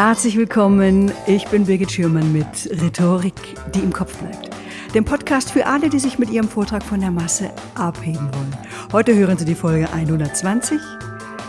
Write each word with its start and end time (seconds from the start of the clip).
Herzlich 0.00 0.36
willkommen. 0.36 1.10
Ich 1.26 1.48
bin 1.48 1.66
Birgit 1.66 1.90
Schürmann 1.90 2.32
mit 2.32 2.70
Rhetorik, 2.70 3.34
die 3.74 3.80
im 3.80 3.92
Kopf 3.92 4.16
bleibt. 4.18 4.48
Dem 4.94 5.04
Podcast 5.04 5.50
für 5.50 5.66
alle, 5.66 5.88
die 5.88 5.98
sich 5.98 6.20
mit 6.20 6.30
ihrem 6.30 6.48
Vortrag 6.48 6.84
von 6.84 7.00
der 7.00 7.10
Masse 7.10 7.50
abheben 7.74 8.32
wollen. 8.32 8.56
Heute 8.92 9.16
hören 9.16 9.36
Sie 9.36 9.44
die 9.44 9.56
Folge 9.56 9.92
120. 9.92 10.78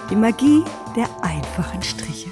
Die 0.10 0.16
Magie 0.16 0.64
der 0.96 1.08
einfachen 1.22 1.84
Striche. 1.84 2.32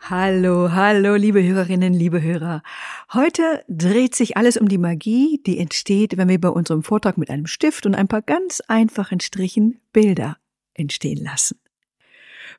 Hallo, 0.00 0.72
hallo, 0.72 1.14
liebe 1.14 1.40
Hörerinnen, 1.40 1.94
liebe 1.94 2.20
Hörer. 2.20 2.64
Heute 3.12 3.62
dreht 3.68 4.16
sich 4.16 4.36
alles 4.36 4.56
um 4.56 4.68
die 4.68 4.78
Magie, 4.78 5.40
die 5.46 5.58
entsteht, 5.58 6.16
wenn 6.16 6.28
wir 6.28 6.40
bei 6.40 6.48
unserem 6.48 6.82
Vortrag 6.82 7.18
mit 7.18 7.30
einem 7.30 7.46
Stift 7.46 7.86
und 7.86 7.94
ein 7.94 8.08
paar 8.08 8.22
ganz 8.22 8.62
einfachen 8.66 9.20
Strichen 9.20 9.80
Bilder 9.92 10.38
entstehen 10.74 11.22
lassen. 11.22 11.61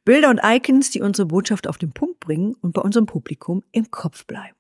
Bilder 0.06 0.30
und 0.30 0.42
Icons, 0.44 0.90
die 0.90 1.02
unsere 1.02 1.28
Botschaft 1.28 1.68
auf 1.68 1.78
den 1.78 1.94
Punkt 1.94 2.20
bringen 2.20 2.56
und 2.62 2.74
bei 2.74 2.82
unserem 2.82 3.06
Publikum 3.06 3.64
im 3.72 3.90
Kopf 3.90 4.26
bleiben. 4.26 4.56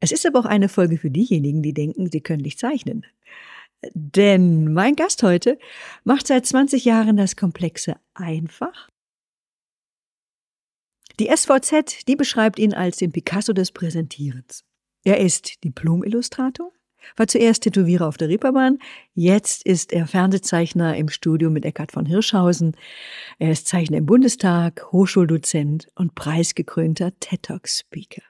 Es 0.00 0.12
ist 0.12 0.24
aber 0.26 0.40
auch 0.40 0.44
eine 0.44 0.68
Folge 0.68 0.98
für 0.98 1.10
diejenigen, 1.10 1.62
die 1.62 1.74
denken, 1.74 2.10
sie 2.10 2.20
können 2.20 2.42
nicht 2.42 2.58
zeichnen. 2.58 3.04
Denn 3.94 4.72
mein 4.72 4.96
Gast 4.96 5.22
heute 5.22 5.58
macht 6.04 6.26
seit 6.26 6.46
20 6.46 6.84
Jahren 6.84 7.16
das 7.16 7.36
Komplexe 7.36 7.96
einfach. 8.14 8.88
Die 11.18 11.28
SVZ, 11.34 12.06
die 12.06 12.14
beschreibt 12.14 12.60
ihn 12.60 12.74
als 12.74 12.98
den 12.98 13.10
Picasso 13.10 13.52
des 13.52 13.72
Präsentierens. 13.72 14.64
Er 15.04 15.18
ist 15.18 15.64
Diplom-Illustrator, 15.64 16.72
war 17.16 17.26
zuerst 17.26 17.62
Tätowierer 17.62 18.06
auf 18.06 18.16
der 18.16 18.28
Reeperbahn, 18.28 18.78
jetzt 19.14 19.64
ist 19.64 19.92
er 19.92 20.06
Fernsehzeichner 20.06 20.96
im 20.96 21.08
Studio 21.08 21.50
mit 21.50 21.64
Eckhard 21.64 21.92
von 21.92 22.06
Hirschhausen. 22.06 22.76
Er 23.38 23.50
ist 23.50 23.66
Zeichner 23.66 23.98
im 23.98 24.06
Bundestag, 24.06 24.92
Hochschuldozent 24.92 25.88
und 25.94 26.14
preisgekrönter 26.14 27.12
TED-Talk-Speaker. 27.20 28.22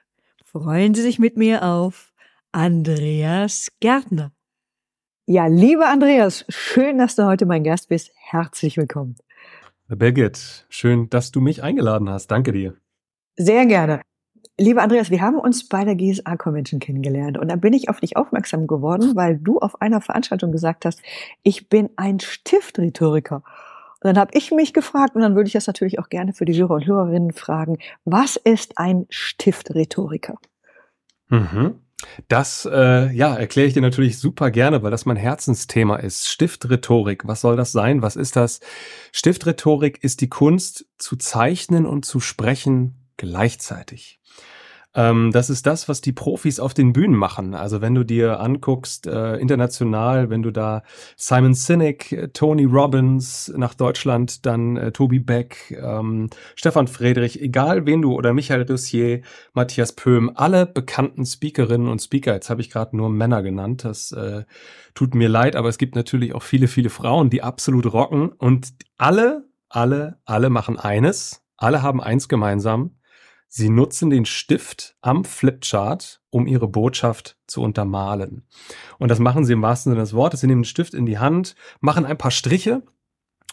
Freuen 0.43 0.93
Sie 0.93 1.01
sich 1.01 1.19
mit 1.19 1.37
mir 1.37 1.63
auf 1.63 2.13
Andreas 2.51 3.69
Gärtner. 3.79 4.31
Ja, 5.27 5.45
lieber 5.45 5.87
Andreas, 5.87 6.43
schön, 6.49 6.97
dass 6.97 7.15
du 7.15 7.25
heute 7.25 7.45
mein 7.45 7.63
Gast 7.63 7.89
bist. 7.89 8.11
Herzlich 8.15 8.77
willkommen. 8.77 9.15
Birgit, 9.87 10.65
schön, 10.69 11.09
dass 11.09 11.31
du 11.31 11.39
mich 11.39 11.61
eingeladen 11.61 12.09
hast. 12.09 12.27
Danke 12.27 12.51
dir. 12.51 12.75
Sehr 13.35 13.65
gerne. 13.67 14.01
Lieber 14.57 14.81
Andreas, 14.81 15.09
wir 15.09 15.21
haben 15.21 15.37
uns 15.37 15.67
bei 15.67 15.85
der 15.85 15.95
GSA 15.95 16.35
Convention 16.35 16.79
kennengelernt 16.79 17.37
und 17.37 17.49
da 17.49 17.55
bin 17.55 17.73
ich 17.73 17.89
auf 17.89 17.99
dich 17.99 18.17
aufmerksam 18.17 18.67
geworden, 18.67 19.15
weil 19.15 19.37
du 19.37 19.59
auf 19.59 19.81
einer 19.81 20.01
Veranstaltung 20.01 20.51
gesagt 20.51 20.85
hast, 20.85 21.01
ich 21.43 21.69
bin 21.69 21.89
ein 21.95 22.19
Stiftrhetoriker. 22.19 23.37
Und 24.01 24.07
dann 24.07 24.17
habe 24.17 24.31
ich 24.33 24.51
mich 24.51 24.73
gefragt 24.73 25.15
und 25.15 25.21
dann 25.21 25.35
würde 25.35 25.47
ich 25.47 25.53
das 25.53 25.67
natürlich 25.67 25.99
auch 25.99 26.09
gerne 26.09 26.33
für 26.33 26.45
die 26.45 26.57
Hörer 26.57 26.75
und 26.75 26.85
Hörerinnen 26.85 27.33
fragen, 27.33 27.77
was 28.05 28.37
ist 28.37 28.77
ein 28.77 29.05
Stiftrhetoriker? 29.09 30.37
Mhm. 31.27 31.75
Das 32.29 32.67
äh, 32.71 33.11
ja, 33.11 33.35
erkläre 33.35 33.67
ich 33.67 33.73
dir 33.73 33.81
natürlich 33.81 34.19
super 34.19 34.51
gerne, 34.51 34.83
weil 34.83 34.91
das 34.91 35.05
mein 35.05 35.17
Herzensthema 35.17 35.97
ist. 35.97 36.29
Stiftrhetorik, 36.29 37.27
was 37.27 37.41
soll 37.41 37.57
das 37.57 37.73
sein? 37.73 38.01
Was 38.01 38.15
ist 38.15 38.35
das? 38.37 38.61
Stiftrhetorik 39.11 40.01
ist 40.01 40.21
die 40.21 40.29
Kunst 40.29 40.85
zu 40.97 41.17
zeichnen 41.17 41.85
und 41.85 42.05
zu 42.05 42.19
sprechen 42.21 42.98
gleichzeitig. 43.19 44.19
Ähm, 44.95 45.29
das 45.31 45.51
ist 45.51 45.67
das, 45.67 45.87
was 45.87 46.01
die 46.01 46.13
Profis 46.13 46.59
auf 46.59 46.73
den 46.73 46.93
Bühnen 46.93 47.15
machen. 47.15 47.53
Also 47.53 47.79
wenn 47.79 47.93
du 47.93 48.03
dir 48.03 48.39
anguckst, 48.39 49.05
äh, 49.05 49.35
international, 49.35 50.31
wenn 50.31 50.41
du 50.41 50.49
da 50.49 50.81
Simon 51.15 51.53
Sinek, 51.53 52.11
äh, 52.11 52.29
Tony 52.29 52.65
Robbins 52.65 53.53
nach 53.55 53.75
Deutschland, 53.75 54.47
dann 54.47 54.77
äh, 54.77 54.91
Tobi 54.91 55.19
Beck, 55.19 55.79
ähm, 55.79 56.29
Stefan 56.55 56.87
Friedrich, 56.87 57.39
egal 57.39 57.85
wen 57.85 58.01
du 58.01 58.13
oder 58.13 58.33
Michael 58.33 58.63
Russier, 58.63 59.21
Matthias 59.53 59.93
Pöhm, 59.93 60.31
alle 60.33 60.65
bekannten 60.65 61.23
Speakerinnen 61.23 61.87
und 61.87 62.01
Speaker, 62.01 62.33
jetzt 62.33 62.49
habe 62.49 62.61
ich 62.61 62.71
gerade 62.71 62.97
nur 62.97 63.11
Männer 63.11 63.43
genannt, 63.43 63.83
das 63.83 64.11
äh, 64.11 64.43
tut 64.95 65.13
mir 65.13 65.29
leid, 65.29 65.55
aber 65.55 65.69
es 65.69 65.77
gibt 65.77 65.95
natürlich 65.95 66.33
auch 66.33 66.43
viele, 66.43 66.67
viele 66.67 66.89
Frauen, 66.89 67.29
die 67.29 67.43
absolut 67.43 67.93
rocken. 67.93 68.29
Und 68.29 68.73
alle, 68.97 69.47
alle, 69.69 70.17
alle 70.25 70.49
machen 70.49 70.79
eines, 70.79 71.43
alle 71.57 71.83
haben 71.83 72.01
eins 72.01 72.27
gemeinsam, 72.27 72.95
Sie 73.51 73.69
nutzen 73.69 74.11
den 74.11 74.25
Stift 74.25 74.95
am 75.01 75.25
Flipchart, 75.25 76.21
um 76.29 76.45
ihre 76.45 76.67
Botschaft 76.67 77.35
zu 77.47 77.61
untermalen. 77.61 78.47
Und 78.99 79.09
das 79.09 79.17
machen 79.17 79.43
sie 79.43 79.53
im 79.53 79.61
wahrsten 79.63 79.91
Sinne 79.91 80.01
des 80.01 80.13
Wortes. 80.13 80.41
Sie 80.41 80.47
nehmen 80.47 80.61
den 80.61 80.65
Stift 80.65 80.93
in 80.93 81.07
die 81.07 81.17
Hand, 81.17 81.55
machen 81.81 82.05
ein 82.05 82.17
paar 82.17 82.31
Striche 82.31 82.83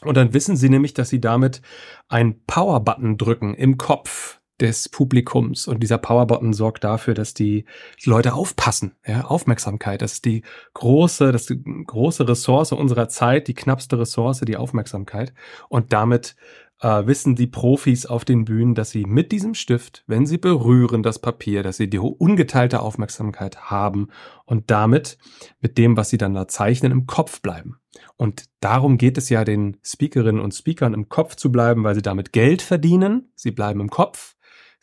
und 0.03 0.17
dann 0.17 0.35
wissen 0.35 0.57
sie 0.57 0.69
nämlich, 0.69 0.93
dass 0.93 1.09
sie 1.09 1.21
damit 1.21 1.63
einen 2.09 2.45
Power-Button 2.45 3.17
drücken 3.17 3.55
im 3.55 3.79
Kopf 3.79 4.41
des 4.61 4.89
Publikums. 4.89 5.67
Und 5.69 5.83
dieser 5.83 5.99
Power-Button 5.99 6.53
sorgt 6.53 6.85
dafür, 6.85 7.15
dass 7.15 7.35
die 7.35 7.65
Leute 8.05 8.35
aufpassen. 8.35 8.95
Ja, 9.07 9.23
Aufmerksamkeit, 9.25 10.03
das 10.03 10.15
ist 10.15 10.25
die 10.25 10.43
große, 10.75 11.33
das 11.33 11.47
die 11.47 11.63
große 11.63 12.29
Ressource 12.29 12.73
unserer 12.73 13.09
Zeit, 13.09 13.49
die 13.49 13.55
knappste 13.55 13.99
Ressource, 13.99 14.41
die 14.41 14.57
Aufmerksamkeit. 14.57 15.33
Und 15.69 15.93
damit 15.93 16.37
äh, 16.81 17.07
wissen 17.07 17.35
die 17.37 17.47
Profis 17.47 18.07
auf 18.07 18.25
den 18.25 18.45
Bühnen, 18.45 18.75
dass 18.75 18.91
sie 18.91 19.05
mit 19.05 19.33
diesem 19.33 19.55
Stift, 19.55 20.05
wenn 20.07 20.27
sie 20.27 20.39
berühren 20.39 21.03
das 21.03 21.19
Papier, 21.19 21.63
dass 21.63 21.77
sie 21.79 21.89
die 21.89 21.99
ungeteilte 21.99 22.81
Aufmerksamkeit 22.81 23.71
haben 23.71 24.09
und 24.45 24.71
damit 24.71 25.19
mit 25.61 25.79
dem, 25.79 25.97
was 25.97 26.11
sie 26.11 26.19
dann 26.19 26.35
da 26.35 26.49
zeichnen, 26.49 26.93
im 26.93 27.07
Kopf 27.07 27.41
bleiben. 27.41 27.77
Und 28.17 28.45
darum 28.61 28.99
geht 28.99 29.17
es 29.19 29.29
ja 29.31 29.45
den 29.45 29.79
Speakerinnen 29.83 30.41
und 30.41 30.55
Speakern 30.55 30.95
im 30.95 31.09
Kopf 31.09 31.37
zu 31.37 31.51
bleiben, 31.51 31.83
weil 31.85 31.95
sie 31.95 32.03
damit 32.03 32.33
Geld 32.33 32.63
verdienen. 32.63 33.33
Sie 33.35 33.51
bleiben 33.51 33.81
im 33.81 33.91
Kopf. 33.91 34.36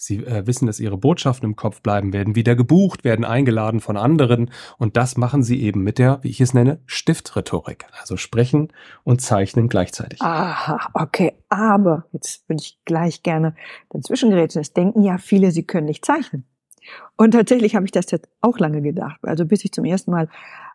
Sie 0.05 0.17
äh, 0.25 0.45
wissen, 0.45 0.65
dass 0.65 0.79
ihre 0.79 0.97
Botschaften 0.97 1.49
im 1.49 1.55
Kopf 1.55 1.81
bleiben, 1.81 2.11
werden 2.11 2.35
wieder 2.35 2.55
gebucht, 2.55 3.03
werden 3.03 3.23
eingeladen 3.23 3.79
von 3.79 3.95
anderen. 3.95 4.51
Und 4.77 4.97
das 4.97 5.17
machen 5.17 5.43
sie 5.43 5.61
eben 5.61 5.81
mit 5.83 5.97
der, 5.97 6.19
wie 6.23 6.29
ich 6.29 6.41
es 6.41 6.53
nenne, 6.53 6.81
Stiftrhetorik. 6.85 7.85
Also 7.99 8.17
sprechen 8.17 8.73
und 9.03 9.21
zeichnen 9.21 9.69
gleichzeitig. 9.69 10.21
Aha, 10.21 10.89
okay. 10.93 11.33
Aber 11.49 12.05
jetzt 12.11 12.47
würde 12.49 12.61
ich 12.61 12.79
gleich 12.85 13.23
gerne 13.23 13.55
dazwischen 13.89 14.29
gerätschen. 14.29 14.61
Es 14.61 14.73
denken 14.73 15.01
ja 15.01 15.17
viele, 15.17 15.51
sie 15.51 15.63
können 15.63 15.85
nicht 15.85 16.03
zeichnen. 16.03 16.45
Und 17.15 17.31
tatsächlich 17.31 17.75
habe 17.75 17.85
ich 17.85 17.91
das 17.91 18.11
jetzt 18.11 18.27
auch 18.41 18.59
lange 18.59 18.81
gedacht. 18.81 19.19
Also 19.23 19.45
bis 19.45 19.63
ich 19.63 19.71
zum 19.71 19.85
ersten 19.85 20.11
Mal 20.11 20.27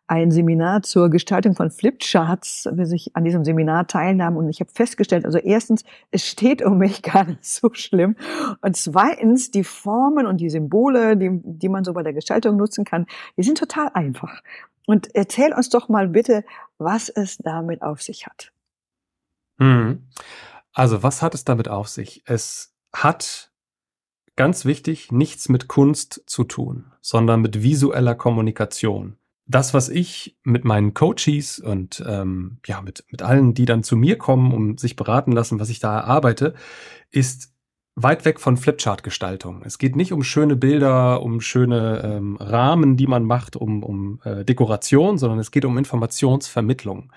ein 0.08 0.30
Seminar 0.30 0.82
zur 0.82 1.10
Gestaltung 1.10 1.54
von 1.54 1.70
Flipcharts, 1.70 2.68
bis 2.72 2.92
ich 2.92 3.14
an 3.14 3.24
diesem 3.24 3.44
Seminar 3.44 3.86
teilnahm 3.86 4.36
und 4.36 4.48
ich 4.48 4.60
habe 4.60 4.70
festgestellt, 4.72 5.24
also 5.24 5.38
erstens, 5.38 5.84
es 6.10 6.26
steht 6.26 6.62
um 6.62 6.78
mich 6.78 7.02
gar 7.02 7.24
nicht 7.24 7.44
so 7.44 7.70
schlimm 7.72 8.16
und 8.62 8.76
zweitens, 8.76 9.50
die 9.50 9.64
Formen 9.64 10.26
und 10.26 10.38
die 10.38 10.50
Symbole, 10.50 11.16
die, 11.16 11.30
die 11.44 11.68
man 11.68 11.84
so 11.84 11.92
bei 11.92 12.02
der 12.02 12.14
Gestaltung 12.14 12.56
nutzen 12.56 12.84
kann, 12.84 13.06
die 13.36 13.42
sind 13.42 13.58
total 13.58 13.90
einfach. 13.94 14.42
Und 14.86 15.14
erzähl 15.14 15.52
uns 15.52 15.68
doch 15.68 15.90
mal 15.90 16.08
bitte, 16.08 16.44
was 16.78 17.10
es 17.10 17.36
damit 17.36 17.82
auf 17.82 18.00
sich 18.00 18.26
hat. 18.26 18.52
Hm. 19.58 20.08
Also, 20.72 21.02
was 21.02 21.20
hat 21.20 21.34
es 21.34 21.44
damit 21.44 21.68
auf 21.68 21.88
sich? 21.88 22.22
Es 22.24 22.74
hat 22.94 23.50
ganz 24.36 24.64
wichtig 24.64 25.12
nichts 25.12 25.50
mit 25.50 25.68
Kunst 25.68 26.22
zu 26.26 26.44
tun, 26.44 26.92
sondern 27.02 27.42
mit 27.42 27.62
visueller 27.62 28.14
Kommunikation 28.14 29.17
das, 29.48 29.72
was 29.72 29.88
ich 29.88 30.36
mit 30.44 30.64
meinen 30.64 30.94
Coaches 30.94 31.58
und 31.58 32.04
ähm, 32.06 32.58
ja, 32.66 32.82
mit, 32.82 33.04
mit 33.10 33.22
allen, 33.22 33.54
die 33.54 33.64
dann 33.64 33.82
zu 33.82 33.96
mir 33.96 34.18
kommen, 34.18 34.52
um 34.52 34.76
sich 34.76 34.94
beraten 34.94 35.32
lassen, 35.32 35.58
was 35.58 35.70
ich 35.70 35.80
da 35.80 35.96
erarbeite, 35.98 36.54
ist 37.10 37.54
weit 37.94 38.24
weg 38.26 38.38
von 38.38 38.56
Flipchart-Gestaltung. 38.56 39.62
Es 39.64 39.78
geht 39.78 39.96
nicht 39.96 40.12
um 40.12 40.22
schöne 40.22 40.54
Bilder, 40.54 41.22
um 41.22 41.40
schöne 41.40 42.02
ähm, 42.04 42.36
Rahmen, 42.36 42.96
die 42.96 43.06
man 43.06 43.24
macht, 43.24 43.56
um, 43.56 43.82
um 43.82 44.20
äh, 44.22 44.44
Dekoration, 44.44 45.18
sondern 45.18 45.38
es 45.38 45.50
geht 45.50 45.64
um 45.64 45.78
Informationsvermittlung. 45.78 47.10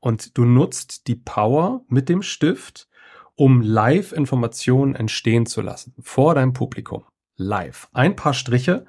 Und 0.00 0.36
du 0.36 0.44
nutzt 0.44 1.06
die 1.06 1.16
Power 1.16 1.82
mit 1.88 2.08
dem 2.08 2.22
Stift, 2.22 2.88
um 3.36 3.60
Live-Informationen 3.60 4.94
entstehen 4.94 5.44
zu 5.46 5.60
lassen 5.60 5.94
vor 6.00 6.34
deinem 6.34 6.52
Publikum 6.54 7.04
live. 7.36 7.88
Ein 7.92 8.16
paar 8.16 8.34
Striche 8.34 8.84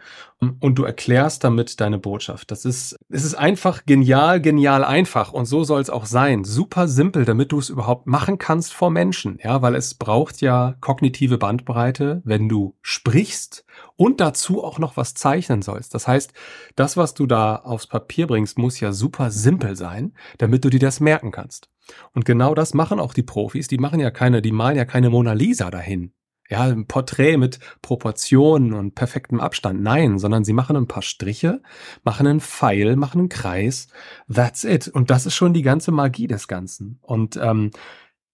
und 0.60 0.76
du 0.76 0.84
erklärst 0.84 1.44
damit 1.44 1.80
deine 1.82 1.98
Botschaft. 1.98 2.52
Das 2.52 2.66
ist, 2.66 2.96
es 3.10 3.24
ist 3.24 3.36
einfach 3.36 3.86
genial, 3.86 4.40
genial 4.42 4.84
einfach 4.84 5.34
und 5.34 5.46
so 5.46 5.64
soll 5.64 5.82
es 5.82 5.90
auch 5.90 6.06
sein. 6.06 6.44
Super 6.44 6.88
simpel, 6.88 7.26
damit 7.26 7.52
du 7.52 7.60
es 7.60 7.70
überhaupt 7.70 8.06
machen 8.06 8.38
kannst 8.38 8.74
vor 8.74 8.92
Menschen, 8.92 9.40
ja, 9.44 9.62
weil 9.62 9.76
es 9.76 9.96
braucht 9.96 10.42
ja 10.42 10.76
kognitive 10.82 11.38
Bandbreite, 11.38 12.22
wenn 12.26 12.48
du 12.48 12.76
sprichst 12.82 13.66
und 13.96 14.22
dazu 14.22 14.64
auch 14.64 14.78
noch 14.78 14.98
was 14.98 15.16
zeichnen 15.16 15.62
sollst. 15.62 15.96
Das 15.96 16.08
heißt, 16.08 16.34
das, 16.76 16.98
was 16.98 17.16
du 17.16 17.26
da 17.26 17.56
aufs 17.56 17.88
Papier 17.88 18.28
bringst, 18.28 18.60
muss 18.60 18.80
ja 18.80 18.92
super 18.92 19.32
simpel 19.32 19.76
sein, 19.76 20.14
damit 20.38 20.64
du 20.64 20.70
dir 20.70 20.80
das 20.80 21.00
merken 21.00 21.32
kannst. 21.32 21.70
Und 22.14 22.26
genau 22.26 22.54
das 22.54 22.74
machen 22.74 23.00
auch 23.00 23.14
die 23.14 23.24
Profis. 23.24 23.68
Die 23.68 23.78
machen 23.78 24.00
ja 24.00 24.12
keine, 24.12 24.42
die 24.42 24.52
malen 24.52 24.78
ja 24.78 24.86
keine 24.86 25.10
Mona 25.10 25.34
Lisa 25.34 25.72
dahin 25.72 26.14
ja, 26.50 26.62
ein 26.62 26.86
Porträt 26.86 27.38
mit 27.38 27.60
Proportionen 27.82 28.74
und 28.74 28.94
perfektem 28.94 29.40
Abstand. 29.40 29.82
Nein, 29.82 30.20
sondern 30.20 30.44
sie 30.44 30.54
machen 30.54 30.76
ein 30.76 30.88
paar 30.88 31.02
Striche, 31.02 31.62
machen 32.04 32.28
einen 32.28 32.42
Pfeil, 32.42 32.96
machen 32.96 33.20
einen 33.20 33.30
Kreis. 33.30 33.88
That's 34.32 34.64
it. 34.64 34.88
Und 34.88 35.10
das 35.10 35.26
ist 35.26 35.36
schon 35.36 35.54
die 35.54 35.64
ganze 35.64 35.92
Magie 35.92 36.28
des 36.28 36.48
Ganzen. 36.48 37.00
Und 37.02 37.38
ähm, 37.38 37.72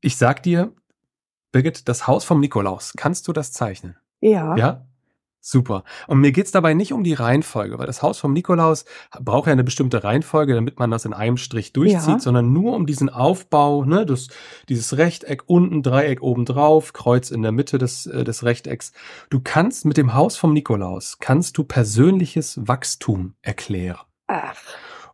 ich 0.01 0.17
sag 0.17 0.43
dir, 0.43 0.73
Birgit, 1.51 1.87
das 1.87 2.07
Haus 2.07 2.23
vom 2.25 2.39
Nikolaus, 2.39 2.93
kannst 2.97 3.27
du 3.27 3.33
das 3.33 3.51
zeichnen? 3.53 3.97
Ja. 4.19 4.55
Ja? 4.55 4.87
Super. 5.43 5.83
Und 6.07 6.19
mir 6.19 6.31
geht's 6.31 6.51
dabei 6.51 6.75
nicht 6.75 6.93
um 6.93 7.03
die 7.03 7.15
Reihenfolge, 7.15 7.79
weil 7.79 7.87
das 7.87 8.03
Haus 8.03 8.19
vom 8.19 8.31
Nikolaus 8.31 8.85
braucht 9.19 9.47
ja 9.47 9.53
eine 9.53 9.63
bestimmte 9.63 10.03
Reihenfolge, 10.03 10.53
damit 10.53 10.77
man 10.77 10.91
das 10.91 11.03
in 11.05 11.13
einem 11.13 11.37
Strich 11.37 11.73
durchzieht, 11.73 12.07
Ja. 12.07 12.19
sondern 12.19 12.53
nur 12.53 12.75
um 12.75 12.85
diesen 12.85 13.09
Aufbau, 13.09 13.83
ne, 13.83 14.05
das, 14.05 14.27
dieses 14.69 14.97
Rechteck 14.97 15.43
unten, 15.47 15.81
Dreieck 15.81 16.21
oben 16.21 16.45
drauf, 16.45 16.93
Kreuz 16.93 17.31
in 17.31 17.41
der 17.41 17.51
Mitte 17.51 17.79
des, 17.79 18.05
äh, 18.05 18.23
des 18.23 18.43
Rechtecks. 18.43 18.91
Du 19.31 19.39
kannst 19.43 19.83
mit 19.85 19.97
dem 19.97 20.13
Haus 20.13 20.37
vom 20.37 20.53
Nikolaus, 20.53 21.17
kannst 21.19 21.57
du 21.57 21.63
persönliches 21.63 22.59
Wachstum 22.67 23.33
erklären. 23.41 23.97
Ach, 24.27 24.55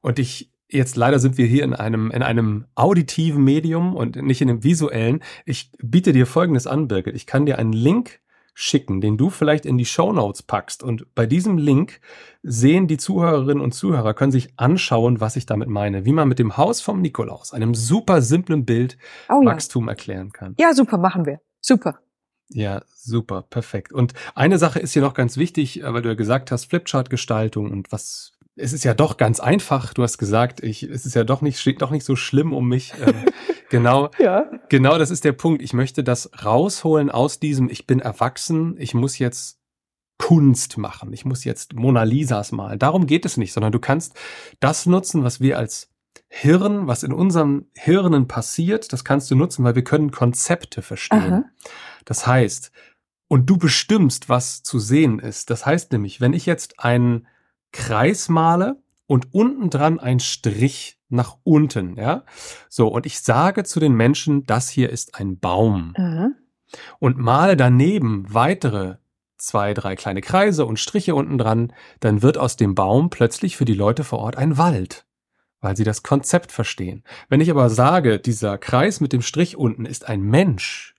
Und 0.01 0.19
ich, 0.19 0.51
jetzt 0.69 0.97
leider 0.97 1.19
sind 1.19 1.38
wir 1.38 1.45
hier 1.45 1.63
in 1.63 1.74
einem, 1.74 2.12
in 2.12 2.21
einem 2.21 2.65
auditiven 2.75 3.44
Medium 3.45 3.95
und 3.95 4.18
nicht 4.18 4.41
in 4.41 4.50
einem 4.50 4.63
visuellen. 4.65 5.24
Ich 5.45 5.71
biete 5.81 6.12
dir 6.12 6.25
Folgendes 6.27 6.68
an, 6.68 6.89
Birgit. 6.89 7.15
Ich 7.15 7.25
kann 7.25 7.45
dir 7.45 7.57
einen 7.57 7.71
Link 7.74 8.19
schicken, 8.59 9.01
den 9.01 9.18
du 9.18 9.30
vielleicht 9.30 9.68
in 9.68 9.77
die 9.77 9.86
Show 9.86 10.12
Notes 10.12 10.42
packst. 10.42 10.81
Und 10.81 11.13
bei 11.13 11.27
diesem 11.27 11.59
Link 11.59 12.01
sehen 12.42 12.88
die 12.88 12.98
Zuhörerinnen 12.98 13.62
und 13.62 13.74
Zuhörer, 13.74 14.15
können 14.15 14.31
sich 14.31 14.51
anschauen, 14.57 15.21
was 15.21 15.36
ich 15.36 15.45
damit 15.45 15.69
meine. 15.69 16.06
Wie 16.06 16.12
man 16.12 16.27
mit 16.27 16.39
dem 16.39 16.57
Haus 16.57 16.81
vom 16.81 17.00
Nikolaus, 17.00 17.54
einem 17.54 17.75
super 17.75 18.24
simplen 18.24 18.65
Bild, 18.65 18.98
oh 19.30 19.44
ja. 19.44 19.51
Wachstum 19.51 19.88
erklären 19.88 20.31
kann. 20.31 20.56
Ja, 20.57 20.74
super, 20.74 20.98
machen 20.98 21.27
wir. 21.27 21.39
Super. 21.62 22.00
Ja, 22.50 22.81
super, 22.95 23.44
perfekt. 23.44 23.94
Und 23.94 24.13
eine 24.33 24.57
Sache 24.57 24.80
ist 24.80 24.94
hier 24.94 25.03
noch 25.03 25.13
ganz 25.13 25.38
wichtig, 25.38 25.83
äh, 25.83 25.94
weil 25.94 26.01
du 26.01 26.10
ja 26.10 26.15
gesagt 26.15 26.50
hast, 26.50 26.65
Flipchart-Gestaltung 26.65 27.69
und 27.69 27.92
was. 27.92 28.31
Es 28.57 28.74
ist 28.74 28.83
ja 28.83 28.94
doch 28.94 29.18
ganz 29.18 29.39
einfach. 29.39 29.94
Du 29.94 30.04
hast 30.04 30.18
gesagt, 30.18 30.63
ich, 30.63 30.83
es 30.83 31.06
ist 31.06 31.15
ja 31.15 31.24
doch 31.24 31.42
nicht, 31.42 31.59
steht 31.59 31.81
doch 31.81 31.92
nicht 31.92 32.06
so 32.06 32.15
schlimm 32.15 32.54
um 32.54 32.68
mich. 32.68 32.94
Ähm, 33.06 33.13
genau, 33.69 34.09
Ja. 34.19 34.45
genau, 34.69 34.98
das 34.98 35.12
ist 35.12 35.24
der 35.24 35.33
Punkt. 35.33 35.62
Ich 35.62 35.74
möchte 35.74 36.04
das 36.04 36.30
rausholen 36.44 37.12
aus 37.12 37.39
diesem, 37.39 37.69
ich 37.69 37.88
bin 37.88 38.00
erwachsen, 38.00 38.75
ich 38.80 38.94
muss 38.94 39.19
jetzt 39.19 39.59
Kunst 40.18 40.77
machen, 40.80 41.13
ich 41.13 41.25
muss 41.25 41.44
jetzt 41.44 41.75
Mona 41.75 42.04
Lisas 42.04 42.51
malen. 42.51 42.80
Darum 42.80 43.06
geht 43.06 43.25
es 43.25 43.38
nicht, 43.38 43.54
sondern 43.54 43.71
du 43.71 43.80
kannst 43.80 44.15
das 44.60 44.88
nutzen, 44.88 45.24
was 45.24 45.39
wir 45.39 45.57
als 45.60 45.89
Hirn, 46.30 46.88
was 46.88 47.03
in 47.03 47.13
unserem 47.13 47.68
Hirnen 47.77 48.27
passiert, 48.27 48.92
das 48.92 49.06
kannst 49.06 49.30
du 49.31 49.36
nutzen, 49.36 49.63
weil 49.63 49.75
wir 49.75 49.83
können 49.83 50.12
Konzepte 50.12 50.81
verstehen. 50.81 51.33
Aha. 51.33 51.44
Das 52.06 52.25
heißt, 52.25 52.71
und 53.30 53.50
du 53.50 53.57
bestimmst, 53.57 54.27
was 54.30 54.63
zu 54.63 54.80
sehen 54.80 55.19
ist. 55.19 55.50
Das 55.50 55.65
heißt 55.65 55.92
nämlich, 55.92 56.19
wenn 56.19 56.33
ich 56.33 56.45
jetzt 56.45 56.80
einen 56.80 57.27
Kreis 57.77 58.27
male 58.27 58.81
und 59.06 59.35
unten 59.35 59.69
dran 59.69 60.00
ein 60.00 60.19
Strich 60.19 61.00
nach 61.09 61.38
unten, 61.44 61.95
ja, 61.95 62.25
so, 62.69 62.88
und 62.88 63.06
ich 63.06 63.19
sage 63.19 63.63
zu 63.63 63.79
den 63.79 63.94
Menschen, 63.94 64.45
das 64.45 64.68
hier 64.68 64.89
ist 64.89 65.13
ein 65.15 65.38
Baum 65.38 65.94
Aha. 65.95 66.31
und 66.97 67.19
male 67.19 67.56
daneben 67.56 68.25
weitere 68.33 68.95
zwei, 69.38 69.75
drei 69.75 69.95
kleine 69.95 70.21
Kreise 70.21 70.65
und 70.65 70.79
Striche 70.79 71.13
unten 71.13 71.38
dran, 71.38 71.71
dann 72.00 72.24
wird 72.24 72.39
aus 72.39 72.56
dem 72.56 72.74
Baum 72.74 73.12
plötzlich 73.12 73.56
für 73.56 73.65
die 73.65 73.75
Leute 73.75 74.03
vor 74.03 74.19
Ort 74.19 74.38
ein 74.38 74.57
Wald, 74.57 75.06
weil 75.62 75.77
sie 75.77 75.83
das 75.83 76.01
Konzept 76.01 76.51
verstehen. 76.51 77.03
Wenn 77.29 77.41
ich 77.41 77.51
aber 77.51 77.69
sage, 77.69 78.19
dieser 78.19 78.57
Kreis 78.57 79.01
mit 79.01 79.13
dem 79.13 79.21
Strich 79.21 79.56
unten 79.56 79.85
ist 79.85 80.09
ein 80.09 80.21
Mensch, 80.21 80.95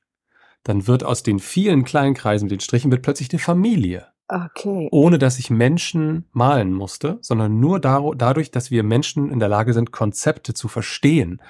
dann 0.62 0.86
wird 0.86 1.02
aus 1.02 1.25
den 1.25 1.40
vielen 1.40 1.82
kleinen 1.82 2.14
Kreisen 2.14 2.44
mit 2.44 2.52
den 2.52 2.60
Strichen 2.60 2.92
wird 2.92 3.02
plötzlich 3.02 3.30
eine 3.32 3.40
Familie, 3.40 4.06
Okay. 4.30 4.88
ohne 4.92 5.19
dass 5.19 5.38
ich 5.38 5.48
Menschen 5.48 6.26
malen 6.32 6.72
musste, 6.75 7.19
sondern 7.22 7.60
nur 7.60 7.80
dadurch, 7.80 8.50
dass 8.50 8.70
wir 8.70 8.82
Menschen 8.82 9.30
in 9.30 9.38
der 9.38 9.48
Lage 9.48 9.72
sind, 9.72 9.90
Konzepte 9.90 10.52
zu 10.52 10.69
verstehen 10.69 11.40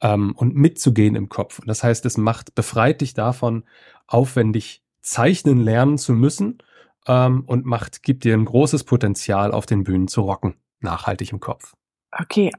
ähm, 0.00 0.32
und 0.34 0.54
mitzugehen 0.54 1.14
im 1.14 1.28
Kopf. 1.28 1.58
Und 1.58 1.68
das 1.68 1.82
heißt, 1.84 2.06
es 2.06 2.16
macht, 2.16 2.54
befreit 2.54 3.02
dich 3.02 3.12
davon, 3.12 3.64
aufwendig 4.06 4.82
zeichnen 5.02 5.60
lernen 5.60 5.98
zu 5.98 6.14
müssen 6.14 6.58
ähm, 7.06 7.44
und 7.46 7.66
macht, 7.66 8.02
gibt 8.02 8.24
dir 8.24 8.34
ein 8.34 8.46
großes 8.46 8.84
Potenzial, 8.84 9.52
auf 9.52 9.66
den 9.66 9.84
Bühnen 9.84 10.08
zu 10.08 10.22
rocken, 10.22 10.54
nachhaltig 10.80 11.32
im 11.32 11.40
Kopf. 11.40 11.74
Okay. 12.18 12.50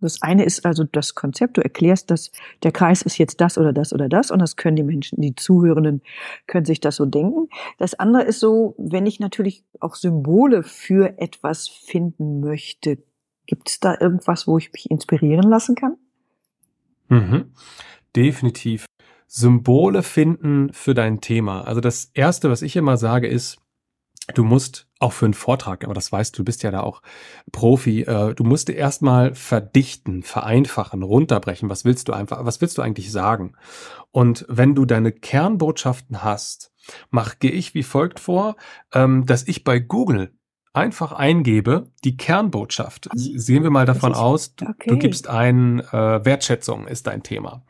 Das 0.00 0.22
eine 0.22 0.44
ist 0.44 0.66
also 0.66 0.84
das 0.84 1.14
Konzept. 1.14 1.56
Du 1.56 1.62
erklärst, 1.62 2.10
dass 2.10 2.30
der 2.62 2.72
Kreis 2.72 3.02
ist 3.02 3.18
jetzt 3.18 3.40
das 3.40 3.56
oder 3.56 3.72
das 3.72 3.92
oder 3.92 4.08
das 4.08 4.30
und 4.30 4.40
das 4.40 4.56
können 4.56 4.76
die 4.76 4.82
Menschen, 4.82 5.20
die 5.20 5.34
Zuhörenden, 5.34 6.02
können 6.46 6.66
sich 6.66 6.80
das 6.80 6.96
so 6.96 7.06
denken. 7.06 7.48
Das 7.78 7.94
andere 7.94 8.22
ist 8.22 8.40
so, 8.40 8.74
wenn 8.78 9.06
ich 9.06 9.20
natürlich 9.20 9.64
auch 9.80 9.94
Symbole 9.94 10.62
für 10.62 11.18
etwas 11.18 11.68
finden 11.68 12.40
möchte, 12.40 12.98
gibt 13.46 13.70
es 13.70 13.80
da 13.80 13.96
irgendwas, 13.98 14.46
wo 14.46 14.58
ich 14.58 14.72
mich 14.72 14.90
inspirieren 14.90 15.48
lassen 15.48 15.74
kann? 15.74 15.96
Mhm. 17.08 17.52
Definitiv. 18.14 18.86
Symbole 19.26 20.02
finden 20.02 20.72
für 20.72 20.94
dein 20.94 21.20
Thema. 21.20 21.62
Also 21.62 21.80
das 21.80 22.10
Erste, 22.14 22.50
was 22.50 22.62
ich 22.62 22.76
immer 22.76 22.96
sage, 22.96 23.26
ist, 23.26 23.58
du 24.34 24.44
musst 24.44 24.85
auch 24.98 25.12
für 25.12 25.26
einen 25.26 25.34
Vortrag, 25.34 25.84
aber 25.84 25.94
das 25.94 26.10
weißt 26.10 26.38
du, 26.38 26.44
bist 26.44 26.62
ja 26.62 26.70
da 26.70 26.80
auch 26.80 27.02
Profi, 27.52 28.02
äh, 28.02 28.34
du 28.34 28.44
musst 28.44 28.70
erstmal 28.70 29.34
verdichten, 29.34 30.22
vereinfachen, 30.22 31.02
runterbrechen. 31.02 31.68
Was 31.68 31.84
willst 31.84 32.08
du 32.08 32.12
einfach, 32.12 32.44
was 32.44 32.60
willst 32.60 32.78
du 32.78 32.82
eigentlich 32.82 33.12
sagen? 33.12 33.56
Und 34.10 34.46
wenn 34.48 34.74
du 34.74 34.86
deine 34.86 35.12
Kernbotschaften 35.12 36.22
hast, 36.22 36.72
mach, 37.10 37.38
gehe 37.38 37.50
ich 37.50 37.74
wie 37.74 37.82
folgt 37.82 38.20
vor, 38.20 38.56
ähm, 38.94 39.26
dass 39.26 39.46
ich 39.46 39.64
bei 39.64 39.78
Google 39.78 40.32
einfach 40.76 41.12
eingebe, 41.12 41.90
die 42.04 42.16
Kernbotschaft. 42.16 43.08
Sehen 43.14 43.62
wir 43.62 43.70
mal 43.70 43.86
davon 43.86 44.14
aus, 44.14 44.54
du, 44.54 44.66
okay. 44.66 44.90
du 44.90 44.98
gibst 44.98 45.28
ein 45.28 45.80
äh, 45.80 46.24
Wertschätzung 46.24 46.86
ist 46.86 47.06
dein 47.06 47.22
Thema. 47.22 47.62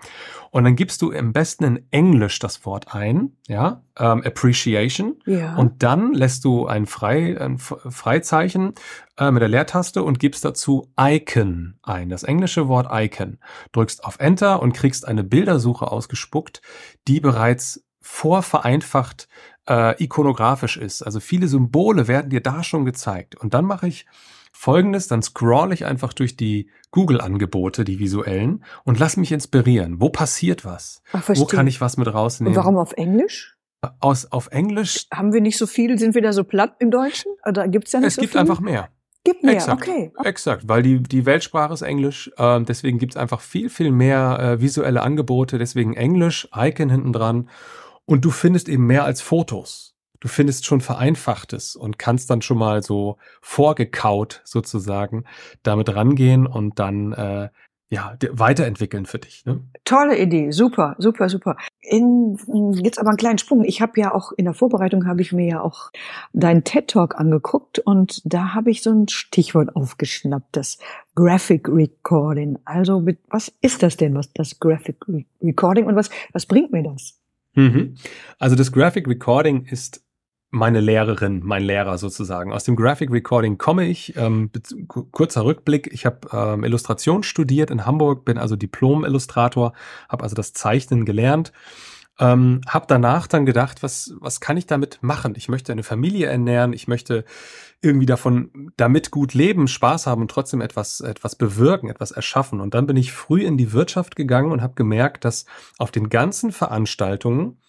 Und 0.51 0.65
dann 0.65 0.75
gibst 0.75 1.03
du 1.03 1.13
am 1.13 1.33
besten 1.33 1.65
in 1.65 1.87
Englisch 1.91 2.39
das 2.39 2.65
Wort 2.65 2.95
ein, 2.95 3.37
ja, 3.47 3.83
ähm, 3.99 4.23
Appreciation. 4.25 5.17
Ja. 5.27 5.55
Und 5.57 5.83
dann 5.83 6.15
lässt 6.15 6.45
du 6.45 6.67
ein, 6.67 6.87
Frei, 6.87 7.39
ein 7.39 7.59
Freizeichen 7.59 8.73
äh, 9.19 9.31
mit 9.31 9.43
der 9.43 9.49
Leertaste 9.49 10.03
und 10.03 10.19
gibst 10.19 10.45
dazu 10.45 10.91
Icon 10.99 11.79
ein, 11.83 12.09
das 12.09 12.23
englische 12.23 12.69
Wort 12.69 12.89
Icon. 12.91 13.39
Drückst 13.73 14.05
auf 14.05 14.19
Enter 14.19 14.63
und 14.63 14.73
kriegst 14.73 15.07
eine 15.07 15.25
Bildersuche 15.25 15.91
ausgespuckt, 15.91 16.63
die 17.07 17.21
bereits 17.21 17.85
vorvereinfacht 18.01 19.29
äh, 19.69 20.03
ikonografisch 20.03 20.77
ist. 20.77 21.03
Also 21.03 21.21
viele 21.21 21.49
Symbole 21.49 22.09
werden 22.09 22.31
dir 22.31 22.41
da 22.41 22.63
schon 22.63 22.85
gezeigt. 22.85 23.35
Und 23.37 23.55
dann 23.55 23.65
mache 23.65 23.89
ich 23.89 24.07
folgendes, 24.53 25.07
dann 25.09 25.23
scroll 25.23 25.73
ich 25.73 25.85
einfach 25.85 26.13
durch 26.13 26.37
die 26.37 26.71
Google-Angebote, 26.91 27.85
die 27.85 27.99
visuellen, 27.99 28.65
und 28.85 28.99
lass 28.99 29.17
mich 29.17 29.33
inspirieren. 29.33 30.01
Wo 30.01 30.09
passiert 30.09 30.65
was? 30.65 31.03
Ach, 31.13 31.29
Wo 31.29 31.45
kann 31.45 31.67
ich 31.67 31.81
was 31.81 31.97
mit 31.99 32.07
und 32.09 32.15
rausnehmen? 32.15 32.57
warum 32.57 32.77
auf 32.79 32.93
Englisch? 32.93 33.57
Aus, 34.01 34.25
auf 34.33 34.49
Englisch, 34.53 35.07
Haben 35.13 35.33
wir 35.33 35.41
nicht 35.43 35.59
so 35.59 35.67
viel? 35.67 35.99
Sind 35.99 36.15
wir 36.15 36.23
da 36.23 36.33
so 36.33 36.45
platt 36.45 36.77
im 36.81 36.91
Deutschen? 36.91 37.31
Oder 37.47 37.69
gibt's 37.69 37.93
ja 37.93 38.01
nicht 38.01 38.09
es 38.09 38.15
so 38.15 38.23
gibt 38.23 38.33
viel? 38.33 38.41
einfach 38.41 38.61
mehr. 38.61 38.89
Gibt 39.25 39.43
mehr, 39.43 39.55
Exakt. 39.55 39.83
okay. 39.83 40.13
Exakt, 40.25 40.69
weil 40.69 40.83
die, 40.83 41.03
die 41.03 41.27
Weltsprache 41.27 41.75
ist 41.75 41.83
Englisch, 41.83 42.31
ähm, 42.39 42.65
deswegen 42.65 42.99
gibt's 42.99 43.17
einfach 43.17 43.41
viel, 43.41 43.69
viel 43.69 43.91
mehr 43.91 44.39
äh, 44.39 44.61
visuelle 44.61 45.03
Angebote, 45.03 45.59
deswegen 45.59 45.95
Englisch, 45.95 46.49
Icon 46.57 46.89
hinten 46.91 47.13
dran. 47.13 47.51
Und 48.07 48.25
du 48.25 48.31
findest 48.31 48.69
eben 48.69 48.87
mehr 48.87 49.05
als 49.05 49.21
Fotos. 49.21 49.95
Du 50.21 50.29
findest 50.29 50.65
schon 50.65 50.81
Vereinfachtes 50.81 51.77
und 51.77 51.99
kannst 51.99 52.31
dann 52.31 52.41
schon 52.41 52.59
mal 52.59 52.83
so 52.83 53.19
vorgekaut 53.43 54.41
sozusagen 54.45 55.25
damit 55.63 55.95
rangehen 55.95 56.47
und 56.47 56.79
dann 56.79 57.13
äh, 57.13 57.49
ja 57.91 58.17
weiterentwickeln 58.31 59.07
für 59.07 59.19
dich. 59.19 59.45
Ne? 59.45 59.63
Tolle 59.85 60.19
Idee, 60.19 60.51
super, 60.51 60.97
super, 60.99 61.29
super. 61.29 61.57
In, 61.81 62.37
jetzt 62.83 62.99
aber 62.99 63.11
einen 63.11 63.19
kleinen 63.19 63.39
Sprung. 63.39 63.65
Ich 63.65 63.81
habe 63.81 64.01
ja 64.01 64.13
auch 64.13 64.33
in 64.33 64.47
der 64.47 64.55
Vorbereitung 64.55 65.07
habe 65.07 65.23
ich 65.23 65.33
mir 65.33 65.47
ja 65.47 65.61
auch 65.61 65.91
deinen 66.33 66.65
TED 66.65 66.89
Talk 66.89 67.17
angeguckt 67.21 67.79
und 67.79 68.23
da 68.25 68.55
habe 68.55 68.71
ich 68.71 68.83
so 68.83 68.91
ein 68.91 69.09
Stichwort 69.09 69.77
aufgeschnappt, 69.77 70.57
das 70.57 70.79
Graphic 71.15 71.69
Recording. 71.69 72.59
Also 72.65 73.01
mit, 73.01 73.19
was 73.29 73.53
ist 73.61 73.83
das 73.83 73.97
denn, 73.97 74.15
was 74.15 74.33
das 74.33 74.59
Graphic 74.59 74.97
Re 75.09 75.25
Recording 75.43 75.87
und 75.87 75.95
was 75.95 76.11
was 76.33 76.47
bringt 76.47 76.73
mir 76.73 76.83
das? 76.83 77.21
Mhm. 77.57 77.97
Also 78.39 78.55
das 78.55 78.71
Graphic 78.71 79.09
Recording 79.09 79.65
ist 79.65 80.03
meine 80.51 80.81
Lehrerin, 80.81 81.41
mein 81.45 81.63
Lehrer 81.63 81.99
sozusagen. 81.99 82.53
Aus 82.53 82.65
dem 82.65 82.77
Graphic 82.77 83.11
Recording 83.11 83.59
komme 83.59 83.87
ich. 83.87 84.17
Ähm, 84.17 84.51
kurzer 85.11 85.45
Rückblick. 85.45 85.93
Ich 85.93 86.07
habe 86.07 86.29
ähm, 86.33 86.65
Illustration 86.65 87.23
studiert 87.25 87.71
in 87.71 87.85
Hamburg, 87.85 88.25
bin 88.25 88.39
also 88.39 88.55
Diplom-Illustrator, 88.57 89.73
habe 90.09 90.23
also 90.23 90.37
das 90.37 90.53
Zeichnen 90.53 91.05
gelernt. 91.05 91.53
Ähm, 92.19 92.63
habe 92.67 92.87
danach 92.89 93.27
dann 93.27 93.45
gedacht, 93.45 93.83
was, 93.83 94.15
was 94.21 94.41
kann 94.41 94.57
ich 94.57 94.67
damit 94.67 94.99
machen? 95.03 95.35
Ich 95.37 95.49
möchte 95.49 95.73
eine 95.73 95.83
Familie 95.83 96.29
ernähren, 96.29 96.73
ich 96.73 96.89
möchte 96.89 97.25
irgendwie 97.83 98.07
davon, 98.07 98.73
damit 98.77 99.11
gut 99.11 99.35
leben, 99.35 99.69
Spaß 99.69 100.07
haben 100.07 100.23
und 100.23 100.31
trotzdem 100.31 100.63
etwas, 100.63 101.01
etwas 101.01 101.37
bewirken, 101.37 101.91
etwas 101.91 102.13
erschaffen. 102.13 102.61
Und 102.61 102.75
dann 102.75 102.87
bin 102.87 102.97
ich 102.97 103.13
früh 103.13 103.45
in 103.45 103.59
die 103.59 103.73
Wirtschaft 103.73 104.17
gegangen 104.17 104.51
und 104.51 104.63
habe 104.63 104.75
gemerkt, 104.75 105.25
dass 105.25 105.45
auf 105.79 105.91
den 105.91 106.09
ganzen 106.09 106.53
Veranstaltungen 106.53 107.61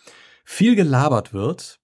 viel 0.46 0.76
gelabert 0.76 1.34
wird, 1.34 1.82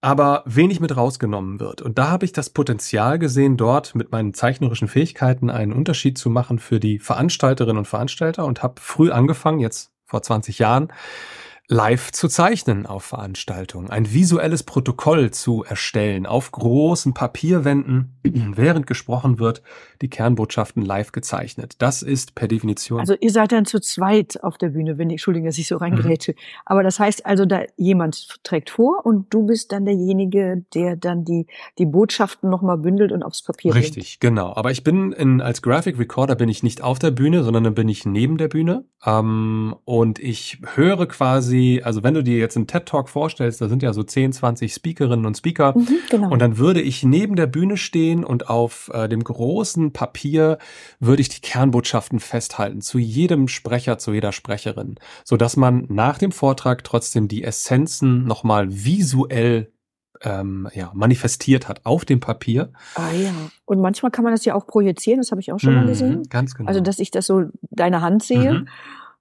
aber 0.00 0.44
wenig 0.46 0.80
mit 0.80 0.96
rausgenommen 0.96 1.60
wird. 1.60 1.82
Und 1.82 1.98
da 1.98 2.08
habe 2.08 2.24
ich 2.24 2.32
das 2.32 2.50
Potenzial 2.50 3.18
gesehen, 3.18 3.56
dort 3.56 3.94
mit 3.94 4.12
meinen 4.12 4.32
zeichnerischen 4.32 4.88
Fähigkeiten 4.88 5.50
einen 5.50 5.72
Unterschied 5.72 6.16
zu 6.16 6.30
machen 6.30 6.58
für 6.58 6.78
die 6.78 7.00
Veranstalterinnen 7.00 7.78
und 7.78 7.88
Veranstalter 7.88 8.46
und 8.46 8.62
habe 8.62 8.80
früh 8.80 9.10
angefangen, 9.10 9.58
jetzt 9.58 9.92
vor 10.06 10.22
20 10.22 10.58
Jahren, 10.58 10.92
live 11.70 12.10
zu 12.10 12.26
zeichnen 12.26 12.84
auf 12.84 13.04
Veranstaltungen, 13.04 13.90
ein 13.90 14.12
visuelles 14.12 14.64
Protokoll 14.64 15.30
zu 15.30 15.62
erstellen, 15.62 16.26
auf 16.26 16.50
großen 16.50 17.14
Papierwänden, 17.14 18.18
während 18.24 18.88
gesprochen 18.88 19.38
wird, 19.38 19.62
die 20.02 20.10
Kernbotschaften 20.10 20.84
live 20.84 21.12
gezeichnet. 21.12 21.76
Das 21.78 22.02
ist 22.02 22.34
per 22.34 22.48
Definition. 22.48 22.98
Also 22.98 23.14
ihr 23.20 23.30
seid 23.30 23.52
dann 23.52 23.66
zu 23.66 23.78
zweit 23.78 24.42
auf 24.42 24.58
der 24.58 24.70
Bühne, 24.70 24.98
wenn 24.98 25.10
ich, 25.10 25.14
Entschuldigung, 25.14 25.46
dass 25.46 25.58
ich 25.58 25.68
so 25.68 25.76
reingerätsche. 25.76 26.32
Mhm. 26.32 26.36
Aber 26.66 26.82
das 26.82 26.98
heißt 26.98 27.24
also, 27.24 27.46
da 27.46 27.62
jemand 27.76 28.42
trägt 28.42 28.70
vor 28.70 29.06
und 29.06 29.32
du 29.32 29.46
bist 29.46 29.70
dann 29.70 29.84
derjenige, 29.84 30.64
der 30.74 30.96
dann 30.96 31.24
die, 31.24 31.46
die 31.78 31.86
Botschaften 31.86 32.50
nochmal 32.50 32.78
bündelt 32.78 33.12
und 33.12 33.22
aufs 33.22 33.42
Papier 33.42 33.76
Richtig, 33.76 34.18
bringt. 34.18 34.34
genau. 34.34 34.56
Aber 34.56 34.72
ich 34.72 34.82
bin 34.82 35.12
in, 35.12 35.40
als 35.40 35.62
Graphic 35.62 36.00
Recorder 36.00 36.34
bin 36.34 36.48
ich 36.48 36.64
nicht 36.64 36.82
auf 36.82 36.98
der 36.98 37.12
Bühne, 37.12 37.44
sondern 37.44 37.62
dann 37.62 37.74
bin 37.74 37.88
ich 37.88 38.06
neben 38.06 38.38
der 38.38 38.48
Bühne. 38.48 38.84
Ähm, 39.06 39.76
und 39.84 40.18
ich 40.18 40.58
höre 40.74 41.06
quasi 41.06 41.59
quasi, 41.60 41.82
also 41.82 42.02
wenn 42.02 42.14
du 42.14 42.22
dir 42.22 42.38
jetzt 42.38 42.56
einen 42.56 42.66
TED 42.66 42.86
Talk 42.86 43.08
vorstellst, 43.08 43.60
da 43.60 43.68
sind 43.68 43.82
ja 43.82 43.92
so 43.92 44.02
10, 44.02 44.32
20 44.32 44.72
Speakerinnen 44.72 45.26
und 45.26 45.36
Speaker. 45.36 45.76
Mhm, 45.76 45.98
genau. 46.10 46.30
Und 46.30 46.40
dann 46.40 46.58
würde 46.58 46.80
ich 46.80 47.02
neben 47.02 47.36
der 47.36 47.46
Bühne 47.46 47.76
stehen 47.76 48.24
und 48.24 48.48
auf 48.48 48.90
äh, 48.92 49.08
dem 49.08 49.22
großen 49.22 49.92
Papier 49.92 50.58
würde 50.98 51.22
ich 51.22 51.28
die 51.28 51.40
Kernbotschaften 51.40 52.20
festhalten 52.20 52.80
zu 52.80 52.98
jedem 52.98 53.48
Sprecher, 53.48 53.98
zu 53.98 54.12
jeder 54.12 54.32
Sprecherin, 54.32 54.96
so 55.24 55.36
dass 55.36 55.56
man 55.56 55.86
nach 55.88 56.18
dem 56.18 56.32
Vortrag 56.32 56.84
trotzdem 56.84 57.28
die 57.28 57.44
Essenzen 57.44 58.24
nochmal 58.24 58.66
visuell 58.70 59.72
ähm, 60.22 60.68
ja, 60.74 60.90
manifestiert 60.94 61.66
hat 61.66 61.86
auf 61.86 62.04
dem 62.04 62.20
Papier. 62.20 62.72
Ah 62.94 63.10
ja. 63.12 63.30
Und 63.64 63.80
manchmal 63.80 64.10
kann 64.10 64.22
man 64.22 64.34
das 64.34 64.44
ja 64.44 64.54
auch 64.54 64.66
projizieren, 64.66 65.18
das 65.18 65.30
habe 65.30 65.40
ich 65.40 65.50
auch 65.50 65.58
schon 65.58 65.72
mhm, 65.72 65.80
mal 65.80 65.86
gesehen. 65.86 66.22
Ganz 66.28 66.54
genau. 66.54 66.68
Also 66.68 66.80
dass 66.80 66.98
ich 66.98 67.10
das 67.10 67.26
so 67.26 67.44
deine 67.70 68.02
Hand 68.02 68.22
sehe. 68.22 68.52
Mhm 68.52 68.68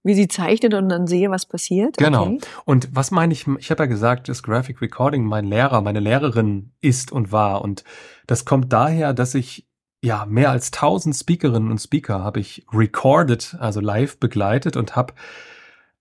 wie 0.03 0.13
sie 0.13 0.27
zeichnet 0.27 0.73
und 0.73 0.89
dann 0.89 1.07
sehe, 1.07 1.29
was 1.29 1.45
passiert. 1.45 1.97
Genau. 1.97 2.23
Okay. 2.23 2.39
Und 2.65 2.89
was 2.93 3.11
meine 3.11 3.33
ich, 3.33 3.47
ich 3.57 3.69
habe 3.71 3.83
ja 3.83 3.87
gesagt, 3.87 4.29
dass 4.29 4.43
Graphic 4.43 4.81
Recording 4.81 5.25
mein 5.25 5.45
Lehrer, 5.45 5.81
meine 5.81 5.99
Lehrerin 5.99 6.71
ist 6.81 7.11
und 7.11 7.31
war. 7.31 7.61
Und 7.61 7.83
das 8.27 8.45
kommt 8.45 8.71
daher, 8.71 9.13
dass 9.13 9.35
ich 9.35 9.67
ja 10.01 10.25
mehr 10.25 10.51
als 10.51 10.71
tausend 10.71 11.15
Speakerinnen 11.15 11.69
und 11.69 11.79
Speaker 11.79 12.23
habe 12.23 12.39
ich 12.39 12.65
recorded, 12.71 13.57
also 13.59 13.81
live 13.81 14.17
begleitet 14.19 14.77
und 14.77 14.95
habe 14.95 15.13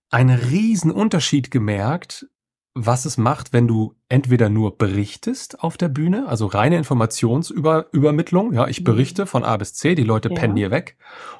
einen 0.09 0.37
riesen 0.37 0.91
Unterschied 0.91 1.51
gemerkt, 1.51 2.27
was 2.73 3.05
es 3.05 3.17
macht, 3.17 3.51
wenn 3.51 3.67
du 3.67 3.95
entweder 4.07 4.47
nur 4.49 4.77
berichtest 4.77 5.61
auf 5.61 5.75
der 5.75 5.89
Bühne, 5.89 6.27
also 6.27 6.45
reine 6.45 6.77
Informationsübermittlung, 6.77 8.53
ja, 8.53 8.67
ich 8.67 8.81
mhm. 8.81 8.85
berichte 8.85 9.25
von 9.25 9.43
A 9.43 9.57
bis 9.57 9.73
C, 9.73 9.95
die 9.95 10.03
Leute 10.03 10.29
ja. 10.29 10.35
pennen 10.35 10.55
hier 10.55 10.71
weg, 10.71 10.97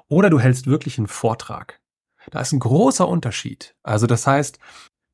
oder 0.08 0.30
du 0.30 0.40
hältst 0.40 0.68
wirklich 0.68 0.98
einen 0.98 1.08
Vortrag. 1.08 1.80
Da 2.32 2.42
ist 2.42 2.52
ein 2.52 2.60
großer 2.60 3.08
Unterschied. 3.08 3.76
Also 3.84 4.08
das 4.08 4.28
heißt, 4.28 4.60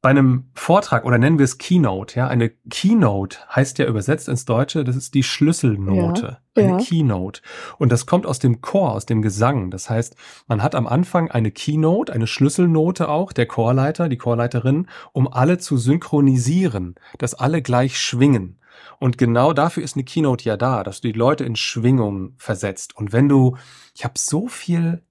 bei 0.06 0.12
einem 0.12 0.52
Vortrag 0.54 1.04
oder 1.04 1.18
nennen 1.18 1.40
wir 1.40 1.46
es 1.46 1.58
Keynote, 1.58 2.16
ja, 2.16 2.28
eine 2.28 2.52
Keynote 2.70 3.40
heißt 3.50 3.80
ja 3.80 3.88
übersetzt 3.88 4.30
ins 4.30 4.46
Deutsche, 4.46 4.84
das 4.84 4.96
ist 4.96 5.16
die 5.16 5.24
Schlüsselnote, 5.24 6.38
ja, 6.56 6.64
eine 6.64 6.74
ja. 6.74 6.78
Keynote. 6.78 7.42
Und 7.80 7.92
das 7.92 8.06
kommt 8.06 8.28
aus 8.28 8.38
dem 8.38 8.62
Chor, 8.62 8.92
aus 8.92 9.08
dem 9.08 9.24
Gesang. 9.24 9.72
Das 9.72 9.90
heißt, 9.90 10.16
man 10.46 10.62
hat 10.62 10.76
am 10.76 10.86
Anfang 10.86 11.32
eine 11.32 11.50
Keynote, 11.50 12.14
eine 12.14 12.28
Schlüsselnote 12.28 13.10
auch, 13.10 13.34
der 13.34 13.48
Chorleiter, 13.48 14.08
die 14.08 14.18
Chorleiterin, 14.18 14.88
um 15.12 15.28
alle 15.28 15.58
zu 15.58 15.76
synchronisieren, 15.76 16.94
dass 17.18 17.34
alle 17.34 17.64
gleich 17.64 18.00
schwingen. 18.00 18.60
Und 19.00 19.18
genau 19.18 19.54
dafür 19.54 19.84
ist 19.84 19.96
eine 19.96 20.04
Keynote 20.04 20.46
ja 20.46 20.56
da, 20.56 20.84
dass 20.84 21.02
du 21.02 21.12
die 21.12 21.18
Leute 21.18 21.46
in 21.46 21.56
Schwingung 21.56 22.36
versetzt. 22.38 22.96
Und 22.96 23.12
wenn 23.12 23.28
du, 23.28 23.58
ich 23.96 24.04
habe 24.04 24.20
so 24.20 24.48
viel 24.48 25.02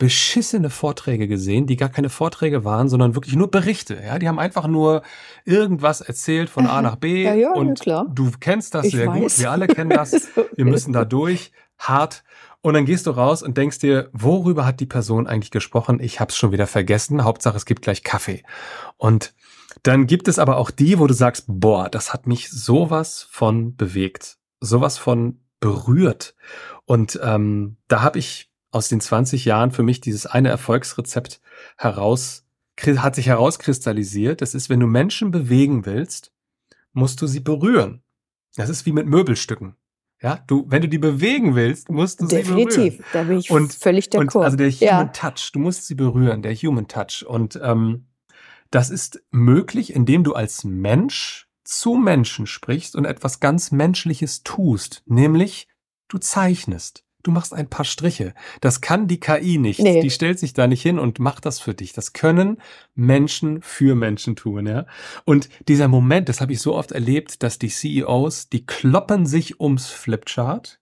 beschissene 0.00 0.70
Vorträge 0.70 1.28
gesehen, 1.28 1.66
die 1.66 1.76
gar 1.76 1.90
keine 1.90 2.08
Vorträge 2.08 2.64
waren, 2.64 2.88
sondern 2.88 3.14
wirklich 3.14 3.36
nur 3.36 3.50
Berichte. 3.50 4.00
Ja, 4.02 4.18
die 4.18 4.28
haben 4.28 4.38
einfach 4.38 4.66
nur 4.66 5.02
irgendwas 5.44 6.00
erzählt 6.00 6.48
von 6.48 6.66
A 6.66 6.80
nach 6.80 6.96
B. 6.96 7.22
Ja, 7.22 7.34
ja, 7.34 7.52
und 7.52 7.84
ja, 7.84 8.06
du 8.10 8.30
kennst 8.40 8.74
das 8.74 8.86
ich 8.86 8.94
sehr 8.94 9.08
weiß. 9.08 9.20
gut. 9.20 9.38
Wir 9.38 9.50
alle 9.50 9.68
kennen 9.68 9.90
das. 9.90 10.28
Wir 10.56 10.64
müssen 10.64 10.94
da 10.94 11.04
durch. 11.04 11.52
Hart. 11.78 12.24
Und 12.62 12.74
dann 12.74 12.86
gehst 12.86 13.06
du 13.06 13.10
raus 13.10 13.42
und 13.42 13.58
denkst 13.58 13.78
dir, 13.78 14.08
worüber 14.12 14.64
hat 14.64 14.80
die 14.80 14.86
Person 14.86 15.26
eigentlich 15.26 15.50
gesprochen? 15.50 16.00
Ich 16.00 16.18
hab's 16.18 16.36
schon 16.36 16.50
wieder 16.50 16.66
vergessen. 16.66 17.22
Hauptsache, 17.24 17.56
es 17.56 17.66
gibt 17.66 17.82
gleich 17.82 18.02
Kaffee. 18.02 18.42
Und 18.96 19.34
dann 19.82 20.06
gibt 20.06 20.28
es 20.28 20.38
aber 20.38 20.56
auch 20.56 20.70
die, 20.70 20.98
wo 20.98 21.06
du 21.06 21.14
sagst, 21.14 21.44
boah, 21.46 21.90
das 21.90 22.14
hat 22.14 22.26
mich 22.26 22.50
sowas 22.50 23.26
von 23.30 23.76
bewegt, 23.76 24.38
sowas 24.60 24.96
von 24.96 25.40
berührt. 25.60 26.34
Und 26.86 27.20
ähm, 27.22 27.76
da 27.86 28.00
habe 28.00 28.18
ich 28.18 28.49
aus 28.70 28.88
den 28.88 29.00
20 29.00 29.44
Jahren 29.44 29.70
für 29.70 29.82
mich 29.82 30.00
dieses 30.00 30.26
eine 30.26 30.48
Erfolgsrezept 30.48 31.40
heraus, 31.76 32.44
hat 32.80 33.14
sich 33.14 33.26
herauskristallisiert. 33.26 34.40
Das 34.40 34.54
ist, 34.54 34.70
wenn 34.70 34.80
du 34.80 34.86
Menschen 34.86 35.30
bewegen 35.30 35.84
willst, 35.84 36.32
musst 36.92 37.20
du 37.20 37.26
sie 37.26 37.40
berühren. 37.40 38.02
Das 38.56 38.68
ist 38.68 38.86
wie 38.86 38.92
mit 38.92 39.06
Möbelstücken. 39.06 39.76
Ja, 40.22 40.42
du, 40.46 40.66
wenn 40.68 40.82
du 40.82 40.88
die 40.88 40.98
bewegen 40.98 41.54
willst, 41.54 41.88
musst 41.88 42.20
du 42.20 42.26
Definitiv. 42.26 42.48
sie 42.48 42.54
berühren. 42.54 42.68
Definitiv, 42.68 43.12
da 43.12 43.22
bin 43.22 43.38
ich 43.38 43.50
und, 43.50 43.72
völlig 43.72 44.10
der 44.10 44.20
und 44.20 44.36
Also 44.36 44.56
der 44.56 44.70
Human 44.70 44.80
ja. 44.80 45.04
Touch, 45.06 45.50
du 45.52 45.58
musst 45.58 45.86
sie 45.86 45.94
berühren, 45.94 46.42
der 46.42 46.54
Human 46.54 46.88
Touch. 46.88 47.24
Und 47.26 47.58
ähm, 47.62 48.06
das 48.70 48.90
ist 48.90 49.22
möglich, 49.30 49.94
indem 49.94 50.22
du 50.22 50.34
als 50.34 50.64
Mensch 50.64 51.48
zu 51.64 51.94
Menschen 51.94 52.46
sprichst 52.46 52.96
und 52.96 53.04
etwas 53.04 53.40
ganz 53.40 53.72
Menschliches 53.72 54.42
tust, 54.42 55.02
nämlich 55.06 55.68
du 56.08 56.18
zeichnest. 56.18 57.04
Du 57.22 57.30
machst 57.30 57.52
ein 57.52 57.68
paar 57.68 57.84
Striche. 57.84 58.34
Das 58.60 58.80
kann 58.80 59.06
die 59.06 59.20
KI 59.20 59.58
nicht. 59.58 59.80
Nee. 59.80 60.00
Die 60.00 60.10
stellt 60.10 60.38
sich 60.38 60.54
da 60.54 60.66
nicht 60.66 60.82
hin 60.82 60.98
und 60.98 61.18
macht 61.18 61.46
das 61.46 61.60
für 61.60 61.74
dich. 61.74 61.92
Das 61.92 62.12
können 62.12 62.58
Menschen 62.94 63.60
für 63.62 63.94
Menschen 63.94 64.36
tun, 64.36 64.66
ja. 64.66 64.86
Und 65.24 65.48
dieser 65.68 65.88
Moment, 65.88 66.28
das 66.28 66.40
habe 66.40 66.52
ich 66.52 66.60
so 66.60 66.74
oft 66.74 66.92
erlebt, 66.92 67.42
dass 67.42 67.58
die 67.58 67.68
CEOs, 67.68 68.48
die 68.48 68.64
kloppen 68.64 69.26
sich 69.26 69.60
ums 69.60 69.88
Flipchart, 69.88 70.80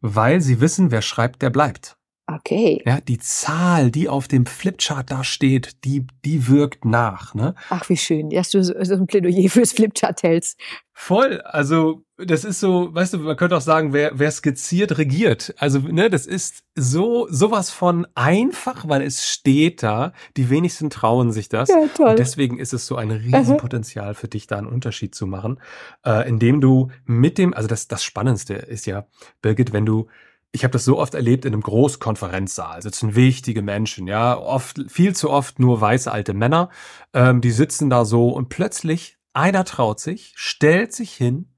weil 0.00 0.40
sie 0.40 0.60
wissen, 0.60 0.90
wer 0.90 1.02
schreibt, 1.02 1.42
der 1.42 1.50
bleibt. 1.50 1.96
Okay. 2.30 2.82
Ja, 2.84 3.00
die 3.00 3.18
Zahl, 3.18 3.90
die 3.90 4.08
auf 4.08 4.28
dem 4.28 4.44
Flipchart 4.44 5.10
da 5.10 5.24
steht, 5.24 5.84
die, 5.84 6.06
die 6.26 6.46
wirkt 6.48 6.84
nach. 6.84 7.34
Ne? 7.34 7.54
Ach, 7.70 7.88
wie 7.88 7.96
schön, 7.96 8.28
dass 8.28 8.50
du 8.50 8.62
so, 8.62 8.74
so 8.82 8.94
ein 8.94 9.06
Plädoyer 9.06 9.48
fürs 9.48 9.72
Flipchart 9.72 10.22
hältst. 10.22 10.60
Voll. 10.92 11.40
Also, 11.40 12.04
das 12.18 12.44
ist 12.44 12.58
so, 12.58 12.92
weißt 12.92 13.14
du, 13.14 13.18
man 13.18 13.36
könnte 13.36 13.56
auch 13.56 13.62
sagen, 13.62 13.92
wer, 13.92 14.18
wer 14.18 14.30
skizziert, 14.30 14.98
regiert. 14.98 15.54
Also, 15.58 15.78
ne, 15.78 16.10
das 16.10 16.26
ist 16.26 16.64
so, 16.74 17.28
sowas 17.30 17.70
von 17.70 18.08
einfach, 18.16 18.88
weil 18.88 19.02
es 19.02 19.28
steht 19.28 19.84
da. 19.84 20.12
Die 20.36 20.50
wenigsten 20.50 20.90
trauen 20.90 21.30
sich 21.30 21.48
das. 21.48 21.68
Ja, 21.68 21.86
toll. 21.94 22.10
Und 22.10 22.18
deswegen 22.18 22.58
ist 22.58 22.74
es 22.74 22.86
so 22.86 22.96
ein 22.96 23.12
Riesenpotenzial 23.12 24.14
für 24.14 24.26
dich, 24.26 24.48
da 24.48 24.58
einen 24.58 24.66
Unterschied 24.66 25.14
zu 25.14 25.26
machen, 25.26 25.60
äh, 26.04 26.28
indem 26.28 26.60
du 26.60 26.90
mit 27.04 27.38
dem, 27.38 27.54
also 27.54 27.68
das, 27.68 27.86
das 27.86 28.02
Spannendste 28.02 28.54
ist 28.54 28.86
ja, 28.86 29.06
Birgit, 29.40 29.72
wenn 29.72 29.86
du 29.86 30.08
ich 30.50 30.64
habe 30.64 30.72
das 30.72 30.86
so 30.86 30.98
oft 30.98 31.14
erlebt 31.14 31.44
in 31.44 31.52
einem 31.52 31.62
Großkonferenzsaal, 31.62 32.80
sitzen 32.80 33.14
wichtige 33.14 33.60
Menschen, 33.60 34.06
ja, 34.06 34.34
oft, 34.34 34.80
viel 34.88 35.14
zu 35.14 35.28
oft 35.28 35.58
nur 35.58 35.78
weiße 35.78 36.10
alte 36.10 36.32
Männer, 36.32 36.70
ähm, 37.12 37.42
die 37.42 37.50
sitzen 37.50 37.90
da 37.90 38.06
so 38.06 38.30
und 38.30 38.48
plötzlich 38.48 39.18
einer 39.34 39.64
traut 39.64 40.00
sich, 40.00 40.32
stellt 40.36 40.94
sich 40.94 41.12
hin, 41.12 41.50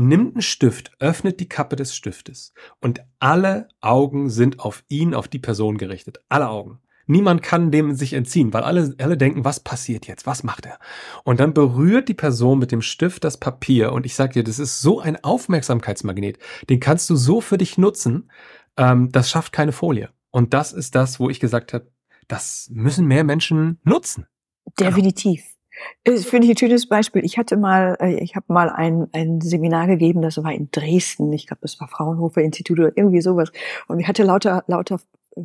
nimmt 0.00 0.34
einen 0.34 0.42
Stift, 0.42 0.92
öffnet 0.98 1.40
die 1.40 1.48
Kappe 1.48 1.76
des 1.76 1.94
Stiftes 1.94 2.52
und 2.80 3.00
alle 3.18 3.68
Augen 3.80 4.30
sind 4.30 4.60
auf 4.60 4.84
ihn, 4.88 5.14
auf 5.14 5.28
die 5.28 5.38
Person 5.38 5.78
gerichtet. 5.78 6.18
Alle 6.28 6.48
Augen. 6.48 6.80
Niemand 7.06 7.42
kann 7.42 7.72
dem 7.72 7.94
sich 7.94 8.12
entziehen, 8.12 8.52
weil 8.52 8.62
alle, 8.62 8.94
alle 8.98 9.16
denken, 9.16 9.44
was 9.44 9.58
passiert 9.58 10.06
jetzt? 10.06 10.26
Was 10.26 10.44
macht 10.44 10.66
er? 10.66 10.78
Und 11.24 11.40
dann 11.40 11.54
berührt 11.54 12.08
die 12.08 12.14
Person 12.14 12.60
mit 12.60 12.70
dem 12.70 12.82
Stift 12.82 13.24
das 13.24 13.38
Papier 13.38 13.92
und 13.92 14.06
ich 14.06 14.14
sag 14.14 14.32
dir, 14.32 14.44
das 14.44 14.60
ist 14.60 14.80
so 14.80 15.00
ein 15.00 15.22
Aufmerksamkeitsmagnet. 15.24 16.38
Den 16.68 16.78
kannst 16.78 17.10
du 17.10 17.16
so 17.16 17.40
für 17.40 17.58
dich 17.58 17.78
nutzen. 17.78 18.30
Ähm, 18.76 19.10
das 19.10 19.28
schafft 19.28 19.52
keine 19.52 19.72
Folie. 19.72 20.10
Und 20.30 20.54
das 20.54 20.72
ist 20.72 20.94
das, 20.94 21.18
wo 21.18 21.28
ich 21.28 21.40
gesagt 21.40 21.72
habe, 21.72 21.90
das 22.28 22.68
müssen 22.72 23.06
mehr 23.06 23.24
Menschen 23.24 23.80
nutzen. 23.82 24.26
Definitiv. 24.78 25.42
Das 25.42 25.59
finde 26.06 26.46
ich 26.46 26.50
ein 26.52 26.56
schönes 26.56 26.88
Beispiel. 26.88 27.24
Ich 27.24 27.38
hatte 27.38 27.56
mal, 27.56 27.96
äh, 28.00 28.22
ich 28.22 28.36
habe 28.36 28.46
mal 28.48 28.70
ein, 28.70 29.08
ein 29.12 29.40
Seminar 29.40 29.86
gegeben, 29.86 30.22
das 30.22 30.42
war 30.42 30.52
in 30.52 30.70
Dresden. 30.70 31.32
Ich 31.32 31.46
glaube, 31.46 31.60
das 31.62 31.80
war 31.80 31.88
Fraunhofer 31.88 32.42
Institut 32.42 32.78
oder 32.78 32.92
irgendwie 32.96 33.20
sowas. 33.20 33.52
Und 33.88 34.00
ich 34.00 34.08
hatte 34.08 34.22
lauter, 34.22 34.64
lauter 34.66 35.00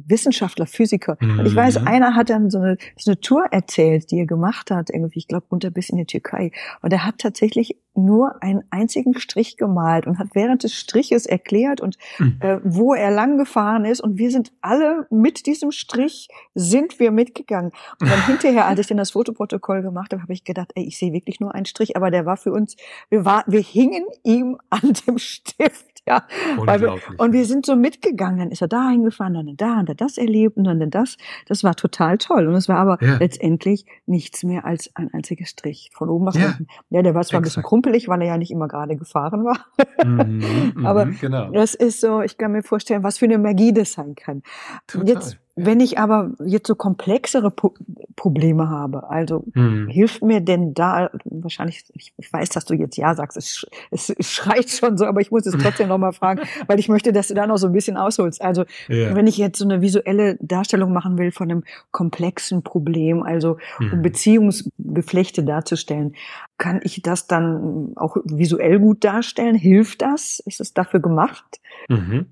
Wissenschaftler, 0.06 0.66
Physiker. 0.66 1.18
Mhm. 1.20 1.40
Und 1.40 1.46
ich 1.46 1.56
weiß, 1.56 1.82
mhm. 1.82 1.88
einer 1.88 2.16
hat 2.16 2.30
dann 2.30 2.50
so 2.50 2.60
eine, 2.60 2.78
so 2.98 3.12
eine 3.12 3.20
Tour 3.20 3.46
erzählt, 3.52 4.12
die 4.12 4.20
er 4.20 4.25
gemacht 4.25 4.72
hat, 4.72 4.90
irgendwie, 4.90 5.20
ich 5.20 5.28
glaube, 5.28 5.46
runter 5.52 5.72
bis 5.72 5.90
in 5.90 5.98
die 5.98 6.06
Türkei. 6.06 6.52
Und 6.82 6.92
er 6.92 7.06
hat 7.06 7.20
tatsächlich 7.20 7.78
nur 7.96 8.44
einen 8.44 8.64
einzigen 8.70 9.18
Strich 9.18 9.58
gemalt 9.58 10.06
und 10.06 10.20
hat 10.20 10.28
während 10.34 10.64
des 10.64 10.74
Striches 10.74 11.25
erklärt 11.25 11.80
und 11.80 11.98
mhm. 12.20 12.38
äh, 12.42 12.60
wo 12.64 12.94
er 12.94 13.10
lang 13.10 13.38
gefahren 13.38 13.86
ist. 13.86 14.02
Und 14.02 14.18
wir 14.18 14.32
sind 14.32 14.52
alle 14.62 15.08
mit 15.10 15.46
diesem 15.46 15.72
Strich 15.72 16.28
sind 16.54 17.00
wir 17.00 17.12
mitgegangen. 17.12 17.72
Und 18.02 18.10
dann 18.10 18.22
hinterher, 18.25 18.66
als 18.66 18.80
ich 18.82 18.88
dann 18.88 18.98
das 18.98 19.12
Fotoprotokoll 19.12 19.82
gemacht 19.82 20.12
habe, 20.12 20.22
habe 20.22 20.34
ich 20.34 20.44
gedacht, 20.44 20.72
ey, 20.75 20.84
ich 20.84 20.98
sehe 20.98 21.14
wirklich 21.14 21.40
nur 21.40 21.56
einen 21.56 21.66
Strich, 21.66 21.96
aber 21.96 22.12
der 22.12 22.25
war 22.25 22.38
für 22.38 22.52
uns, 22.52 22.75
wir 23.10 23.25
war, 23.25 23.44
wir 23.48 23.62
hingen 23.62 24.06
ihm 24.24 24.58
an 24.70 24.94
dem 25.08 25.18
Stift 25.18 25.95
ja. 26.08 26.24
Wir, 26.58 26.98
und 27.18 27.34
wir 27.34 27.46
sind 27.46 27.66
so 27.66 27.76
mitgegangen. 27.76 28.40
Dann 28.40 28.52
ist 28.52 28.62
er 28.62 28.68
da 28.68 28.90
hingefahren, 28.90 29.34
dann 29.34 29.58
da, 29.58 29.80
und 29.80 29.90
dann 29.90 29.98
das 29.98 30.18
erlebt 30.18 30.58
und 30.58 30.66
dann 30.66 30.90
das. 30.90 31.18
Das 31.48 31.64
war 31.64 31.76
total 31.76 32.18
toll. 32.18 32.48
Und 32.48 32.56
es 32.56 32.70
war 32.70 32.78
aber 32.78 32.98
ja. 33.04 33.18
letztendlich 33.18 33.86
nichts 34.06 34.44
mehr 34.44 34.66
als 34.66 34.92
ein 34.96 35.14
einziger 35.14 35.46
Strich 35.46 35.90
von 35.94 36.10
oben 36.10 36.26
nach 36.26 36.36
ja. 36.36 36.48
unten. 36.48 36.68
Ja, 36.90 37.02
der 37.02 37.16
war 37.16 37.24
zwar 37.24 37.40
Exakt. 37.40 37.40
ein 37.40 37.44
bisschen 37.44 37.64
krumpelig, 37.64 38.08
weil 38.08 38.22
er 38.22 38.28
ja 38.28 38.38
nicht 38.38 38.52
immer 38.52 38.68
gerade 38.68 38.96
gefahren 38.96 39.44
war. 39.44 39.66
Mhm, 40.04 40.74
mhm 40.76 40.86
aber 40.86 41.06
genau. 41.08 41.52
das 41.52 41.74
ist 41.74 42.02
so, 42.02 42.22
ich 42.22 42.38
kann 42.38 42.52
mir 42.52 42.64
vorstellen, 42.64 43.04
was 43.04 43.18
für 43.18 43.26
eine 43.26 43.38
Magie 43.38 43.74
das 43.74 43.94
sein 43.94 44.16
kann. 44.16 44.44
Total. 44.88 45.10
Jetzt 45.10 45.38
wenn 45.56 45.80
ich 45.80 45.98
aber 45.98 46.32
jetzt 46.46 46.68
so 46.68 46.76
komplexere 46.76 47.50
po 47.50 47.74
Probleme 48.18 48.70
habe, 48.70 49.10
also 49.10 49.46
hm. 49.54 49.88
hilft 49.90 50.24
mir 50.24 50.40
denn 50.42 50.74
da, 50.74 51.10
wahrscheinlich, 51.26 51.84
ich, 51.94 52.14
weiß, 52.32 52.50
dass 52.50 52.66
du 52.66 52.74
jetzt 52.74 52.98
ja 52.98 53.14
sagst, 53.14 53.38
es, 53.38 53.66
es, 53.92 54.14
schreit 54.20 54.70
schon 54.70 54.98
so, 54.98 55.06
aber 55.06 55.22
ich 55.22 55.32
muss 55.32 55.46
es 55.46 55.56
trotzdem 55.62 55.90
nochmal 55.90 56.14
fragen, 56.14 56.42
weil 56.68 56.80
ich 56.80 56.88
möchte, 56.88 57.12
dass 57.14 57.28
du 57.28 57.34
da 57.34 57.46
noch 57.46 57.58
so 57.58 57.68
ein 57.68 57.74
bisschen 57.74 57.98
ausholst. 57.98 58.42
Also 58.42 58.66
ja. 58.88 59.16
wenn 59.16 59.28
ich 59.28 59.38
jetzt 59.38 59.60
so 59.60 59.66
eine 59.66 59.82
visuelle 59.82 60.38
Darstellung 60.42 60.94
machen 60.94 61.18
will 61.18 61.32
von 61.32 61.52
einem 61.52 61.64
komplexen 61.92 62.64
Problem, 62.64 63.24
also 63.24 63.58
hm. 63.78 63.94
um 63.94 64.02
Beziehungsgeflechte 64.02 65.44
darzustellen, 65.44 66.16
kann 66.58 66.80
ich 66.84 67.02
das 67.02 67.28
dann 67.28 67.94
auch 67.96 68.18
visuell 68.24 68.80
gut 68.80 69.04
darstellen? 69.04 69.56
Hilft 69.56 70.02
das? 70.02 70.40
Ist 70.46 70.62
es 70.62 70.74
dafür 70.74 71.02
gemacht? 71.02 71.60
Mhm. 71.90 72.28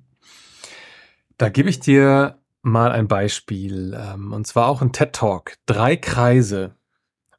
Da 1.38 1.50
gebe 1.50 1.70
ich 1.70 1.80
dir 1.80 2.38
mal 2.64 2.92
ein 2.92 3.08
Beispiel, 3.08 3.96
ähm, 3.96 4.34
und 4.34 4.48
zwar 4.48 4.68
auch 4.68 4.82
ein 4.82 4.92
TED 4.92 5.14
Talk. 5.14 5.56
Drei 5.66 5.96
Kreise. 5.96 6.76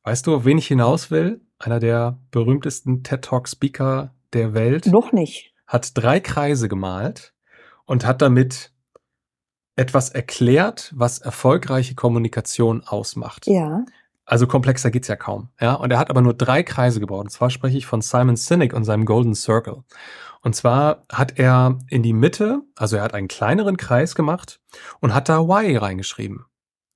Weißt 0.04 0.26
du, 0.26 0.36
auf 0.36 0.44
wen 0.44 0.58
ich 0.58 0.68
hinaus 0.68 1.10
will? 1.10 1.40
Einer 1.58 1.80
der 1.80 2.18
berühmtesten 2.30 3.02
TED 3.02 3.22
Talk 3.22 3.48
Speaker 3.48 4.14
der 4.32 4.54
Welt. 4.54 4.86
Noch 4.86 5.12
nicht. 5.12 5.54
Hat 5.66 5.90
drei 5.94 6.20
Kreise 6.20 6.68
gemalt 6.68 7.34
und 7.86 8.04
hat 8.06 8.22
damit 8.22 8.72
etwas 9.76 10.10
erklärt, 10.10 10.92
was 10.94 11.18
erfolgreiche 11.18 11.94
Kommunikation 11.94 12.84
ausmacht. 12.84 13.46
Ja. 13.46 13.84
Also 14.26 14.46
komplexer 14.46 14.90
geht's 14.90 15.08
ja 15.08 15.16
kaum. 15.16 15.48
Ja, 15.60 15.74
und 15.74 15.90
er 15.90 15.98
hat 15.98 16.10
aber 16.10 16.22
nur 16.22 16.34
drei 16.34 16.62
Kreise 16.62 17.00
gebaut. 17.00 17.24
Und 17.24 17.30
zwar 17.30 17.50
spreche 17.50 17.76
ich 17.76 17.86
von 17.86 18.00
Simon 18.00 18.36
Sinek 18.36 18.72
und 18.72 18.84
seinem 18.84 19.04
Golden 19.04 19.34
Circle. 19.34 19.82
Und 20.44 20.54
zwar 20.54 21.04
hat 21.10 21.38
er 21.38 21.78
in 21.88 22.02
die 22.02 22.12
Mitte, 22.12 22.60
also 22.76 22.96
er 22.96 23.02
hat 23.02 23.14
einen 23.14 23.28
kleineren 23.28 23.78
Kreis 23.78 24.14
gemacht 24.14 24.60
und 25.00 25.14
hat 25.14 25.30
da 25.30 25.40
Why 25.40 25.76
reingeschrieben. 25.76 26.44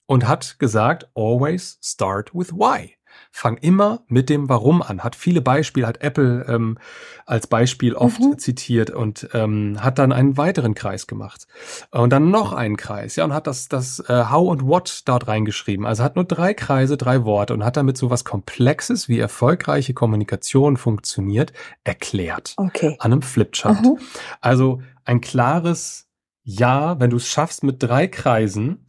Und 0.07 0.29
hat 0.29 0.59
gesagt, 0.59 1.11
always 1.15 1.79
start 1.83 2.35
with 2.35 2.53
Why 2.53 2.98
fang 3.31 3.57
immer 3.59 4.01
mit 4.09 4.29
dem 4.29 4.49
Warum 4.49 4.83
an. 4.83 5.05
Hat 5.05 5.17
viele 5.17 5.41
Beispiele, 5.41 5.87
hat 5.87 6.03
Apple 6.03 6.45
ähm, 6.49 6.79
als 7.27 7.47
Beispiel 7.47 7.95
oft 7.95 8.21
mhm. 8.21 8.39
zitiert 8.39 8.91
und 8.91 9.29
ähm, 9.35 9.79
hat 9.81 9.99
dann 9.99 10.13
einen 10.13 10.37
weiteren 10.37 10.75
Kreis 10.75 11.07
gemacht. 11.07 11.47
Und 11.91 12.11
dann 12.11 12.31
noch 12.31 12.53
einen 12.53 12.77
Kreis, 12.77 13.17
ja, 13.17 13.25
und 13.25 13.35
hat 13.35 13.47
das, 13.47 13.69
das 13.69 14.01
äh, 14.09 14.25
How 14.31 14.49
und 14.49 14.67
What 14.67 15.03
dort 15.05 15.29
reingeschrieben. 15.29 15.87
Also 15.87 16.03
hat 16.03 16.17
nur 16.17 16.25
drei 16.25 16.55
Kreise, 16.55 16.97
drei 16.97 17.25
Worte 17.25 17.55
und 17.55 17.65
hat 17.65 17.77
damit 17.77 17.97
so 17.97 18.11
was 18.11 18.25
Komplexes, 18.25 19.09
wie 19.09 19.19
erfolgreiche 19.19 19.95
Kommunikation 19.95 20.77
funktioniert, 20.77 21.53
erklärt. 21.85 22.55
Okay. 22.57 22.97
An 22.99 23.13
einem 23.13 23.23
Flipchart. 23.23 23.83
Mhm. 23.83 23.99
Also 24.41 24.83
ein 25.05 25.21
klares 25.21 26.09
Ja, 26.43 26.99
wenn 26.99 27.11
du 27.11 27.17
es 27.19 27.29
schaffst 27.29 27.63
mit 27.63 27.83
drei 27.83 28.09
Kreisen, 28.09 28.87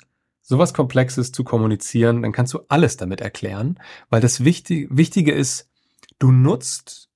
sowas 0.50 0.74
Komplexes 0.74 1.32
zu 1.32 1.44
kommunizieren, 1.44 2.24
dann 2.24 2.32
kannst 2.32 2.54
du 2.56 2.62
alles 2.70 2.98
damit 2.98 3.22
erklären, 3.22 3.80
weil 4.10 4.20
das 4.20 4.44
Wichtige, 4.44 4.88
Wichtige 4.90 5.32
ist, 5.32 5.70
du 6.18 6.32
nutzt 6.32 7.10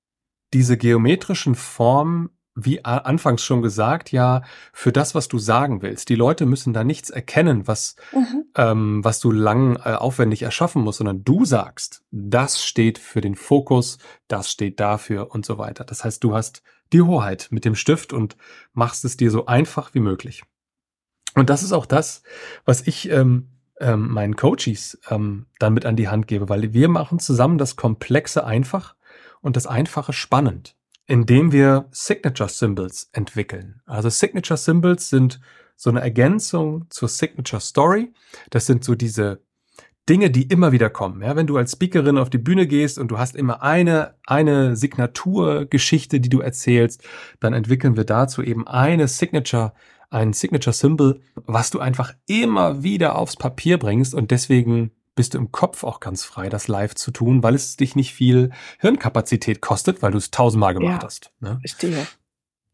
diese 0.52 0.78
geometrischen 0.78 1.56
Formen, 1.56 2.30
wie 2.54 2.84
anfangs 2.84 3.42
schon 3.42 3.60
gesagt, 3.60 4.12
ja, 4.12 4.42
für 4.72 4.92
das, 4.92 5.16
was 5.16 5.26
du 5.26 5.40
sagen 5.40 5.82
willst. 5.82 6.08
Die 6.10 6.14
Leute 6.14 6.46
müssen 6.46 6.72
da 6.72 6.84
nichts 6.84 7.10
erkennen, 7.10 7.66
was, 7.66 7.96
mhm. 8.12 8.44
ähm, 8.54 9.04
was 9.04 9.18
du 9.18 9.32
lang 9.32 9.74
äh, 9.84 9.94
aufwendig 9.94 10.42
erschaffen 10.42 10.82
musst, 10.82 10.98
sondern 10.98 11.24
du 11.24 11.44
sagst, 11.44 12.04
das 12.12 12.64
steht 12.64 13.00
für 13.00 13.20
den 13.20 13.34
Fokus, 13.34 13.98
das 14.28 14.52
steht 14.52 14.78
dafür 14.78 15.34
und 15.34 15.44
so 15.44 15.58
weiter. 15.58 15.82
Das 15.82 16.04
heißt, 16.04 16.22
du 16.22 16.36
hast 16.36 16.62
die 16.92 17.02
Hoheit 17.02 17.48
mit 17.50 17.64
dem 17.64 17.74
Stift 17.74 18.12
und 18.12 18.36
machst 18.72 19.04
es 19.04 19.16
dir 19.16 19.32
so 19.32 19.46
einfach 19.46 19.92
wie 19.92 20.00
möglich. 20.00 20.44
Und 21.34 21.50
das 21.50 21.62
ist 21.62 21.72
auch 21.72 21.86
das, 21.86 22.22
was 22.64 22.86
ich 22.86 23.10
ähm, 23.10 23.48
ähm, 23.80 24.08
meinen 24.08 24.36
Coaches 24.36 24.98
ähm, 25.10 25.46
dann 25.58 25.74
mit 25.74 25.86
an 25.86 25.96
die 25.96 26.08
Hand 26.08 26.28
gebe, 26.28 26.48
weil 26.48 26.72
wir 26.72 26.88
machen 26.88 27.18
zusammen 27.18 27.58
das 27.58 27.76
Komplexe 27.76 28.44
einfach 28.44 28.94
und 29.40 29.56
das 29.56 29.66
Einfache 29.66 30.12
spannend, 30.12 30.76
indem 31.06 31.52
wir 31.52 31.86
Signature 31.90 32.48
Symbols 32.48 33.10
entwickeln. 33.12 33.82
Also 33.84 34.08
Signature 34.08 34.56
Symbols 34.56 35.10
sind 35.10 35.40
so 35.76 35.90
eine 35.90 36.00
Ergänzung 36.00 36.86
zur 36.90 37.08
Signature 37.08 37.60
Story. 37.60 38.12
Das 38.50 38.66
sind 38.66 38.84
so 38.84 38.94
diese 38.94 39.40
Dinge, 40.08 40.30
die 40.30 40.44
immer 40.44 40.70
wieder 40.70 40.90
kommen. 40.90 41.22
Ja, 41.22 41.34
wenn 41.34 41.46
du 41.46 41.56
als 41.56 41.72
Speakerin 41.72 42.18
auf 42.18 42.30
die 42.30 42.38
Bühne 42.38 42.66
gehst 42.66 42.98
und 42.98 43.08
du 43.08 43.18
hast 43.18 43.36
immer 43.36 43.62
eine, 43.62 44.14
eine 44.26 44.76
die 46.20 46.28
du 46.28 46.40
erzählst, 46.40 47.02
dann 47.40 47.54
entwickeln 47.54 47.96
wir 47.96 48.04
dazu 48.04 48.42
eben 48.42 48.68
eine 48.68 49.08
Signature 49.08 49.72
ein 50.10 50.32
Signature 50.32 50.74
Symbol, 50.74 51.20
was 51.34 51.70
du 51.70 51.80
einfach 51.80 52.14
immer 52.26 52.82
wieder 52.82 53.16
aufs 53.16 53.36
Papier 53.36 53.78
bringst 53.78 54.14
und 54.14 54.30
deswegen 54.30 54.90
bist 55.14 55.34
du 55.34 55.38
im 55.38 55.52
Kopf 55.52 55.84
auch 55.84 56.00
ganz 56.00 56.24
frei, 56.24 56.48
das 56.48 56.68
live 56.68 56.94
zu 56.94 57.10
tun, 57.10 57.42
weil 57.42 57.54
es 57.54 57.76
dich 57.76 57.94
nicht 57.94 58.12
viel 58.12 58.50
Hirnkapazität 58.80 59.60
kostet, 59.60 60.02
weil 60.02 60.10
du 60.10 60.18
es 60.18 60.30
tausendmal 60.30 60.74
gemacht 60.74 61.02
ja, 61.02 61.06
hast. 61.06 61.32
Ne? 61.40 61.58
Verstehe. 61.60 62.06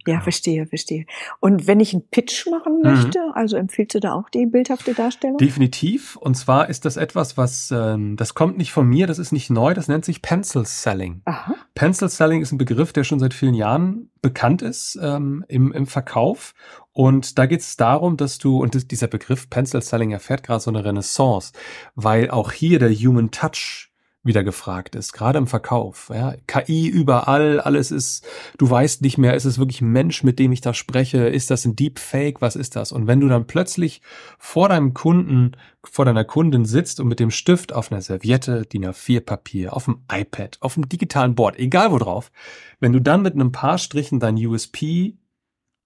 Ja, 0.07 0.21
verstehe, 0.21 0.67
verstehe. 0.67 1.05
Und 1.41 1.67
wenn 1.67 1.79
ich 1.79 1.93
einen 1.93 2.09
Pitch 2.09 2.47
machen 2.47 2.79
mhm. 2.79 2.91
möchte, 2.91 3.19
mhm. 3.19 3.33
also 3.35 3.57
empfiehlst 3.57 3.95
du 3.95 4.01
da 4.01 4.15
auch 4.15 4.31
die 4.31 4.47
bildhafte 4.47 4.95
Darstellung? 4.95 5.37
Definitiv. 5.37 6.17
Und 6.17 6.37
zwar 6.37 6.71
ist 6.71 6.87
das 6.87 6.97
etwas, 6.97 7.37
was, 7.37 7.71
ähm, 7.71 8.17
das 8.17 8.35
kommt 8.35 8.57
nicht 8.57 8.73
von 8.73 8.89
mir, 8.89 9.07
das 9.07 9.19
ist 9.19 9.33
nicht 9.33 9.51
neu, 9.51 9.75
das 9.75 9.89
nennt 9.89 10.07
sich 10.07 10.23
Pencil 10.23 10.65
Selling. 10.65 11.21
Aha. 11.27 11.55
Pencil 11.75 12.09
Selling 12.09 12.41
ist 12.41 12.53
ein 12.53 12.59
Begriff, 12.59 12.93
der 12.93 13.05
schon 13.05 13.19
seit 13.19 13.35
vielen 13.35 13.55
Jahren 13.55 14.11
bekannt 14.23 14.63
ist 14.63 14.99
ähm, 15.03 15.45
im, 15.49 15.73
im 15.73 15.87
Verkauf. 15.87 16.55
Und 17.01 17.39
da 17.39 17.47
geht 17.47 17.63
es 17.63 17.79
darum, 17.79 18.19
dass 18.19 18.37
du, 18.37 18.59
und 18.61 18.91
dieser 18.91 19.07
Begriff 19.07 19.49
Pencil 19.49 19.81
Selling 19.81 20.11
erfährt 20.11 20.43
gerade 20.43 20.61
so 20.61 20.71
eine 20.71 20.85
Renaissance, 20.85 21.55
weil 21.95 22.31
auch 22.31 22.53
hier 22.53 22.79
der 22.79 22.93
Human 22.93 23.31
Touch 23.31 23.91
wieder 24.23 24.45
gefragt 24.45 24.95
ist, 24.95 25.15
gerade 25.15 25.39
im 25.39 25.47
Verkauf. 25.47 26.11
Ja, 26.13 26.35
KI 26.47 26.89
überall, 26.89 27.59
alles 27.59 27.91
ist, 27.91 28.27
du 28.59 28.69
weißt 28.69 29.01
nicht 29.01 29.17
mehr, 29.17 29.33
ist 29.33 29.47
es 29.47 29.57
wirklich 29.59 29.81
ein 29.81 29.93
Mensch, 29.93 30.25
mit 30.25 30.39
dem 30.39 30.53
ich 30.53 30.61
da 30.61 30.75
spreche, 30.75 31.27
ist 31.27 31.51
das 31.51 31.65
ein 31.65 31.75
Deepfake, 31.75 32.43
was 32.43 32.55
ist 32.55 32.77
das? 32.77 32.93
Und 32.93 33.07
wenn 33.07 33.21
du 33.21 33.29
dann 33.29 33.47
plötzlich 33.47 34.03
vor 34.39 34.69
deinem 34.69 34.93
Kunden, 34.93 35.53
vor 35.83 36.05
deiner 36.05 36.25
Kundin 36.25 36.67
sitzt 36.67 37.01
und 37.01 37.09
mit 37.09 37.19
dem 37.19 37.31
Stift 37.31 37.73
auf 37.73 37.91
einer 37.91 38.03
Serviette, 38.03 38.67
DIN 38.67 38.85
A4 38.85 39.23
Papier, 39.23 39.75
auf 39.75 39.87
dem 39.87 40.03
iPad, 40.13 40.59
auf 40.61 40.75
dem 40.75 40.87
digitalen 40.87 41.35
Board, 41.35 41.59
egal 41.59 41.93
wo 41.93 41.97
drauf, 41.97 42.31
wenn 42.79 42.93
du 42.93 43.01
dann 43.01 43.23
mit 43.23 43.33
einem 43.33 43.53
paar 43.53 43.79
Strichen 43.79 44.21
dein 44.21 44.37
USP 44.37 45.17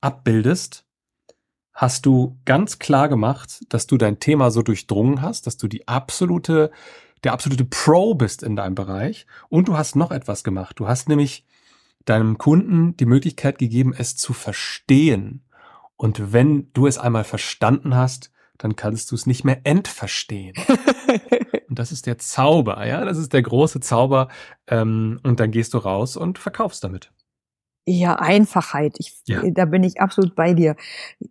abbildest, 0.01 0.84
hast 1.75 2.07
du 2.07 2.39
ganz 2.45 2.79
klar 2.79 3.09
gemacht, 3.09 3.65
dass 3.69 3.87
du 3.87 3.99
dein 3.99 4.21
Thema 4.21 4.51
so 4.51 4.63
durchdrungen 4.63 5.21
hast, 5.21 5.47
dass 5.47 5.57
du 5.57 5.69
die 5.69 5.87
absolute 5.89 6.71
der 7.25 7.33
absolute 7.33 7.65
Pro 7.65 8.15
bist 8.15 8.43
in 8.43 8.55
deinem 8.55 8.75
Bereich. 8.75 9.27
Und 9.49 9.69
du 9.69 9.77
hast 9.77 9.97
noch 9.97 10.11
etwas 10.11 10.45
gemacht. 10.45 10.79
Du 10.79 10.87
hast 10.87 11.09
nämlich 11.09 11.45
deinem 12.05 12.39
Kunden 12.39 12.97
die 12.97 13.07
Möglichkeit 13.07 13.59
gegeben, 13.59 13.95
es 13.97 14.17
zu 14.17 14.33
verstehen. 14.35 15.43
Und 15.97 16.33
wenn 16.33 16.71
du 16.75 16.87
es 16.87 16.99
einmal 16.99 17.25
verstanden 17.25 17.97
hast, 17.97 18.31
dann 18.59 18.77
kannst 18.77 19.11
du 19.11 19.15
es 19.15 19.27
nicht 19.27 19.43
mehr 19.43 19.61
entverstehen. 19.65 20.55
und 21.69 21.79
das 21.79 21.93
ist 21.93 22.07
der 22.07 22.19
Zauber, 22.19 22.87
ja, 22.87 23.05
das 23.05 23.19
ist 23.19 23.33
der 23.33 23.43
große 23.43 23.81
Zauber. 23.81 24.29
Ähm, 24.67 25.19
und 25.23 25.41
dann 25.41 25.51
gehst 25.51 25.75
du 25.75 25.79
raus 25.79 26.17
und 26.17 26.39
verkaufst 26.39 26.85
damit. 26.85 27.11
Ja, 27.87 28.15
Einfachheit. 28.17 28.97
Ich, 28.99 29.13
ja. 29.27 29.43
Da 29.51 29.67
bin 29.67 29.83
ich 29.83 30.01
absolut 30.01 30.35
bei 30.35 30.55
dir. 30.55 30.75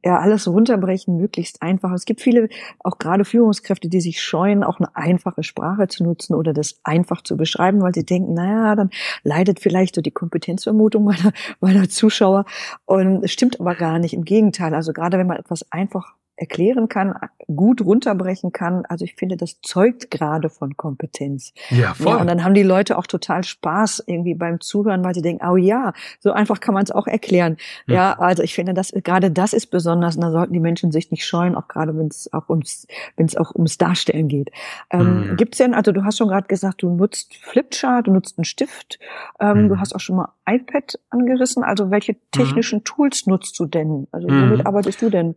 Ja, 0.05 0.19
alles 0.19 0.47
runterbrechen, 0.47 1.17
möglichst 1.17 1.63
einfach. 1.63 1.91
Es 1.93 2.05
gibt 2.05 2.21
viele, 2.21 2.47
auch 2.79 2.99
gerade 2.99 3.25
Führungskräfte, 3.25 3.89
die 3.89 4.01
sich 4.01 4.21
scheuen, 4.21 4.63
auch 4.63 4.79
eine 4.79 4.95
einfache 4.95 5.41
Sprache 5.41 5.87
zu 5.87 6.03
nutzen 6.03 6.35
oder 6.35 6.53
das 6.53 6.79
einfach 6.83 7.23
zu 7.23 7.37
beschreiben, 7.37 7.81
weil 7.81 7.95
sie 7.95 8.05
denken, 8.05 8.35
naja, 8.35 8.75
dann 8.75 8.91
leidet 9.23 9.59
vielleicht 9.59 9.95
so 9.95 10.01
die 10.01 10.11
Kompetenzvermutung 10.11 11.03
meiner, 11.05 11.33
meiner 11.59 11.89
Zuschauer. 11.89 12.45
Und 12.85 13.23
es 13.23 13.31
stimmt 13.31 13.59
aber 13.59 13.73
gar 13.73 13.97
nicht. 13.97 14.13
Im 14.13 14.23
Gegenteil. 14.23 14.75
Also 14.75 14.93
gerade 14.93 15.17
wenn 15.17 15.27
man 15.27 15.37
etwas 15.37 15.71
einfach 15.71 16.13
erklären 16.43 16.89
kann, 16.89 17.15
gut 17.47 17.81
runterbrechen 17.81 18.51
kann. 18.51 18.85
Also 18.87 19.05
ich 19.05 19.15
finde, 19.15 19.37
das 19.37 19.61
zeugt 19.61 20.11
gerade 20.11 20.49
von 20.49 20.75
Kompetenz. 20.77 21.53
Ja, 21.69 21.93
voll. 21.93 22.07
Ja, 22.13 22.17
und 22.17 22.27
dann 22.27 22.43
haben 22.43 22.53
die 22.53 22.63
Leute 22.63 22.97
auch 22.97 23.07
total 23.07 23.43
Spaß 23.43 24.03
irgendwie 24.07 24.35
beim 24.35 24.59
Zuhören, 24.59 25.03
weil 25.03 25.15
sie 25.15 25.21
denken, 25.21 25.45
oh 25.47 25.55
ja, 25.55 25.93
so 26.19 26.31
einfach 26.31 26.59
kann 26.59 26.73
man 26.73 26.83
es 26.83 26.91
auch 26.91 27.07
erklären. 27.07 27.57
Hm. 27.85 27.95
Ja, 27.95 28.13
also 28.19 28.43
ich 28.43 28.53
finde, 28.53 28.73
das 28.73 28.91
gerade 29.03 29.31
das 29.31 29.53
ist 29.53 29.67
besonders, 29.67 30.15
und 30.15 30.21
da 30.21 30.31
sollten 30.31 30.53
die 30.53 30.59
Menschen 30.59 30.91
sich 30.91 31.11
nicht 31.11 31.25
scheuen, 31.25 31.55
auch 31.55 31.67
gerade 31.67 31.97
wenn 31.97 32.07
es 32.07 32.31
auch 32.33 32.49
ums, 32.49 32.87
wenn 33.15 33.25
es 33.25 33.37
auch 33.37 33.55
ums 33.55 33.77
Darstellen 33.77 34.27
geht. 34.27 34.51
Ähm, 34.91 35.21
Mhm. 35.29 35.35
Gibt's 35.37 35.57
denn, 35.59 35.73
also 35.73 35.91
du 35.91 36.03
hast 36.03 36.17
schon 36.17 36.27
gerade 36.27 36.47
gesagt, 36.47 36.81
du 36.83 36.89
nutzt 36.89 37.35
Flipchart, 37.35 38.07
du 38.07 38.11
nutzt 38.11 38.37
einen 38.37 38.45
Stift, 38.45 38.99
ähm, 39.39 39.63
Mhm. 39.63 39.69
du 39.69 39.79
hast 39.79 39.95
auch 39.95 39.99
schon 39.99 40.17
mal 40.17 40.29
iPad 40.47 40.99
angerissen. 41.09 41.63
Also 41.63 41.89
welche 41.91 42.15
technischen 42.31 42.83
Tools 42.83 43.27
nutzt 43.27 43.57
du 43.59 43.65
denn? 43.65 44.07
Also 44.11 44.27
womit 44.27 44.59
Mhm. 44.61 44.67
arbeitest 44.67 45.01
du 45.01 45.09
denn? 45.09 45.35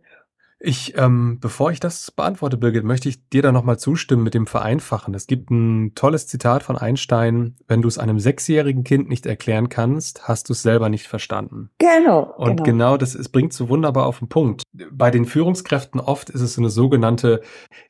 Ich, 0.59 0.97
ähm, 0.97 1.37
bevor 1.39 1.71
ich 1.71 1.79
das 1.79 2.09
beantworte, 2.09 2.57
Birgit, 2.57 2.83
möchte 2.83 3.09
ich 3.09 3.29
dir 3.29 3.43
da 3.43 3.51
nochmal 3.51 3.77
zustimmen 3.77 4.23
mit 4.23 4.33
dem 4.33 4.47
Vereinfachen. 4.47 5.13
Es 5.13 5.27
gibt 5.27 5.51
ein 5.51 5.93
tolles 5.93 6.25
Zitat 6.25 6.63
von 6.63 6.77
Einstein, 6.77 7.55
wenn 7.67 7.83
du 7.83 7.87
es 7.87 7.99
einem 7.99 8.19
sechsjährigen 8.19 8.83
Kind 8.83 9.07
nicht 9.07 9.27
erklären 9.27 9.69
kannst, 9.69 10.27
hast 10.27 10.49
du 10.49 10.53
es 10.53 10.63
selber 10.63 10.89
nicht 10.89 11.07
verstanden. 11.07 11.69
Genau. 11.77 12.33
Und 12.37 12.63
genau, 12.63 12.97
das 12.97 13.13
ist, 13.13 13.29
bringt 13.29 13.53
so 13.53 13.69
wunderbar 13.69 14.07
auf 14.07 14.17
den 14.19 14.29
Punkt. 14.29 14.63
Bei 14.91 15.11
den 15.11 15.25
Führungskräften 15.25 16.01
oft 16.01 16.31
ist 16.31 16.41
es 16.41 16.55
so 16.55 16.61
eine 16.61 16.71
sogenannte 16.71 17.41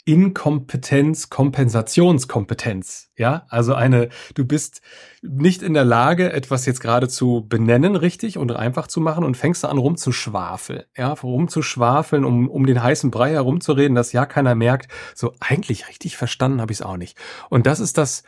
Inkompetenz, 0.04 1.30
Kompensationskompetenz. 1.30 3.07
Ja, 3.18 3.48
also 3.50 3.74
eine, 3.74 4.10
du 4.36 4.46
bist 4.46 4.82
nicht 5.24 5.64
in 5.64 5.74
der 5.74 5.84
Lage, 5.84 6.32
etwas 6.32 6.68
jetzt 6.68 6.82
gerade 6.82 7.08
zu 7.08 7.48
benennen, 7.50 7.96
richtig 7.96 8.38
und 8.38 8.52
einfach 8.56 8.86
zu 8.86 9.02
machen 9.02 9.24
und 9.24 9.36
fängst 9.36 9.66
an 9.66 9.80
rumzuschwafeln. 9.80 10.84
Ja, 10.96 11.14
rumzuschwafeln, 11.14 12.24
um, 12.24 12.48
um 12.48 12.68
den 12.68 12.84
heißen 12.84 13.10
Brei 13.10 13.32
herumzureden, 13.32 13.96
dass 13.96 14.14
ja 14.14 14.28
keiner 14.28 14.54
merkt. 14.54 14.92
So 15.16 15.34
eigentlich 15.40 15.88
richtig 15.90 16.16
verstanden 16.16 16.62
habe 16.62 16.72
ich 16.72 16.80
es 16.80 16.82
auch 16.84 16.98
nicht. 16.98 17.18
Und 17.50 17.66
das 17.66 17.80
ist 17.80 17.98
das, 17.98 18.22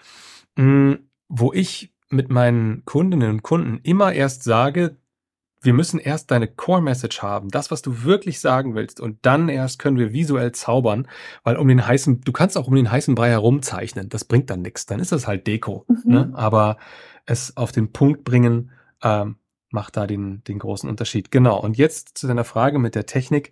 mh, 0.55 0.97
wo 1.27 1.53
ich 1.53 1.93
mit 2.09 2.31
meinen 2.31 2.83
Kundinnen 2.85 3.29
und 3.29 3.43
Kunden 3.43 3.79
immer 3.83 4.13
erst 4.13 4.43
sage, 4.43 4.97
wir 5.61 5.73
müssen 5.73 5.99
erst 5.99 6.31
deine 6.31 6.47
Core 6.47 6.81
Message 6.81 7.21
haben, 7.21 7.49
das, 7.49 7.69
was 7.71 7.81
du 7.81 8.03
wirklich 8.03 8.39
sagen 8.39 8.75
willst, 8.75 8.99
und 8.99 9.17
dann 9.23 9.49
erst 9.49 9.79
können 9.79 9.97
wir 9.97 10.13
visuell 10.13 10.51
zaubern, 10.53 11.07
weil 11.43 11.57
um 11.57 11.67
den 11.67 11.85
heißen, 11.85 12.21
du 12.21 12.31
kannst 12.31 12.57
auch 12.57 12.67
um 12.67 12.75
den 12.75 12.91
heißen 12.91 13.15
Brei 13.15 13.29
herumzeichnen, 13.29 14.09
das 14.09 14.25
bringt 14.25 14.49
dann 14.49 14.61
nichts, 14.61 14.85
dann 14.85 14.99
ist 14.99 15.11
das 15.11 15.27
halt 15.27 15.47
Deko. 15.47 15.85
Mhm. 15.87 16.11
Ne? 16.11 16.31
Aber 16.33 16.77
es 17.25 17.57
auf 17.57 17.71
den 17.71 17.91
Punkt 17.91 18.23
bringen, 18.23 18.71
ähm, 19.03 19.35
macht 19.71 19.97
da 19.97 20.07
den, 20.07 20.43
den 20.45 20.59
großen 20.59 20.89
Unterschied. 20.89 21.31
Genau. 21.31 21.59
Und 21.59 21.77
jetzt 21.77 22.17
zu 22.17 22.27
deiner 22.27 22.43
Frage 22.43 22.79
mit 22.79 22.95
der 22.95 23.05
Technik. 23.05 23.51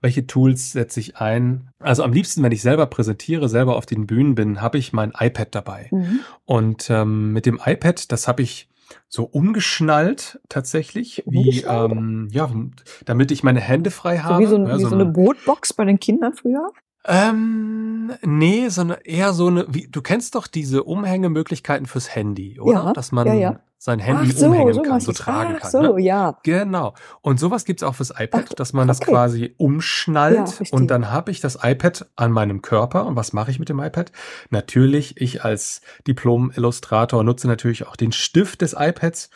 Welche 0.00 0.26
Tools 0.26 0.72
setze 0.72 0.98
ich 0.98 1.18
ein? 1.18 1.70
Also 1.78 2.02
am 2.02 2.12
liebsten, 2.12 2.42
wenn 2.42 2.52
ich 2.52 2.62
selber 2.62 2.86
präsentiere, 2.86 3.48
selber 3.48 3.76
auf 3.76 3.86
den 3.86 4.06
Bühnen 4.06 4.34
bin, 4.34 4.60
habe 4.60 4.78
ich 4.78 4.92
mein 4.92 5.12
iPad 5.16 5.54
dabei. 5.54 5.88
Mhm. 5.92 6.20
Und 6.44 6.90
ähm, 6.90 7.32
mit 7.32 7.46
dem 7.46 7.60
iPad, 7.64 8.10
das 8.10 8.26
habe 8.26 8.42
ich 8.42 8.68
so 9.08 9.24
umgeschnallt 9.24 10.40
tatsächlich, 10.48 11.22
wie 11.26 11.60
ähm, 11.62 12.28
ja, 12.32 12.50
damit 13.04 13.30
ich 13.30 13.42
meine 13.42 13.60
Hände 13.60 13.90
frei 13.90 14.16
So 14.18 14.22
habe. 14.24 14.42
wie 14.42 14.46
so, 14.46 14.56
ein, 14.56 14.66
ja, 14.66 14.78
wie 14.78 14.82
so 14.84 14.94
eine 14.94 15.06
Bootbox 15.06 15.72
bei 15.74 15.84
den 15.84 15.98
Kindern 16.00 16.34
früher? 16.34 16.70
ähm, 17.04 18.12
nee, 18.22 18.68
sondern 18.68 18.98
eher 19.04 19.32
so 19.32 19.48
eine, 19.48 19.66
wie, 19.68 19.88
du 19.90 20.02
kennst 20.02 20.34
doch 20.34 20.46
diese 20.46 20.84
Umhängemöglichkeiten 20.84 21.86
fürs 21.86 22.14
Handy, 22.14 22.60
oder? 22.60 22.72
Ja, 22.84 22.92
Dass 22.92 23.10
man 23.12 23.26
ja, 23.26 23.34
ja. 23.34 23.60
Sein 23.84 23.98
Handy 23.98 24.30
so, 24.30 24.46
umhängen 24.46 24.74
so 24.74 24.82
kann, 24.82 25.00
so 25.00 25.10
tragen 25.10 25.54
Ach 25.56 25.62
kann. 25.62 25.70
so, 25.72 25.96
ne? 25.96 26.00
ja. 26.02 26.38
Genau. 26.44 26.94
Und 27.20 27.40
sowas 27.40 27.64
gibt's 27.64 27.82
auch 27.82 27.96
fürs 27.96 28.10
iPad, 28.16 28.44
Ach, 28.50 28.54
dass 28.54 28.72
man 28.72 28.86
das 28.86 29.00
okay. 29.00 29.10
quasi 29.10 29.42
Ja, 29.46 29.50
umschnallt 29.56 30.50
verstehe. 30.50 30.78
und 30.78 30.86
dann 30.86 31.10
habe 31.10 31.32
ich 31.32 31.40
das 31.40 31.58
iPad 31.64 32.06
an 32.14 32.30
meinem 32.30 32.62
Körper. 32.62 33.06
Und 33.06 33.16
was 33.16 33.32
mache 33.32 33.50
ich 33.50 33.58
mit 33.58 33.68
dem 33.68 33.80
iPad? 33.80 34.12
Natürlich, 34.50 35.20
ich 35.20 35.44
als 35.44 35.80
Diplom-Illustrator 36.06 37.24
nutze 37.24 37.48
natürlich 37.48 37.84
auch 37.88 37.96
den 37.96 38.12
Stift 38.12 38.60
des 38.60 38.76
iPads 38.78 39.30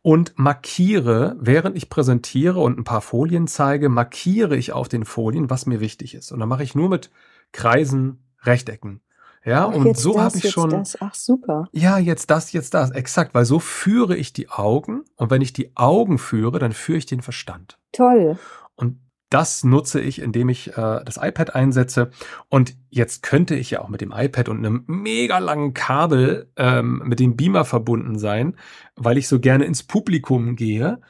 und 0.00 0.32
markiere, 0.38 1.36
während 1.38 1.76
ich 1.76 1.90
präsentiere 1.90 2.58
und 2.58 2.78
ein 2.78 2.84
paar 2.84 3.02
Folien 3.02 3.48
zeige, 3.48 3.90
markiere 3.90 4.56
ich 4.56 4.72
auf 4.72 4.88
den 4.88 5.04
Folien, 5.04 5.50
was 5.50 5.66
mir 5.66 5.80
wichtig 5.80 6.14
ist. 6.14 6.32
Und 6.32 6.40
dann 6.40 6.48
mache 6.48 6.62
ich 6.62 6.74
nur 6.74 6.88
mit 6.88 7.10
Kreisen, 7.52 8.24
Rechtecken. 8.44 9.02
Ja, 9.44 9.68
Ach, 9.68 9.74
und 9.74 9.96
so 9.96 10.20
habe 10.20 10.36
ich 10.36 10.50
schon 10.50 10.70
Das. 10.70 11.00
Ach, 11.00 11.14
super. 11.14 11.68
ja, 11.72 11.98
jetzt 11.98 12.30
das, 12.30 12.52
jetzt 12.52 12.74
das, 12.74 12.90
exakt, 12.90 13.34
weil 13.34 13.44
so 13.44 13.58
führe 13.58 14.16
ich 14.16 14.32
die 14.32 14.50
Augen 14.50 15.02
und 15.16 15.30
wenn 15.30 15.40
ich 15.40 15.52
die 15.52 15.74
Augen 15.76 16.18
führe, 16.18 16.58
dann 16.58 16.72
führe 16.72 16.98
ich 16.98 17.06
den 17.06 17.22
Verstand. 17.22 17.78
Toll. 17.92 18.38
Und 18.74 18.98
das 19.30 19.62
nutze 19.62 20.00
ich, 20.00 20.20
indem 20.20 20.48
ich 20.48 20.76
äh, 20.76 21.04
das 21.04 21.16
iPad 21.16 21.54
einsetze. 21.54 22.10
Und 22.48 22.74
jetzt 22.90 23.22
könnte 23.22 23.54
ich 23.54 23.70
ja 23.70 23.80
auch 23.80 23.88
mit 23.88 24.00
dem 24.00 24.12
iPad 24.12 24.48
und 24.48 24.58
einem 24.58 24.84
mega 24.88 25.38
langen 25.38 25.72
Kabel 25.72 26.50
ähm, 26.56 27.02
mit 27.06 27.20
dem 27.20 27.36
Beamer 27.36 27.64
verbunden 27.64 28.18
sein, 28.18 28.56
weil 28.96 29.16
ich 29.16 29.28
so 29.28 29.38
gerne 29.38 29.64
ins 29.64 29.84
Publikum 29.84 30.56
gehe. 30.56 31.00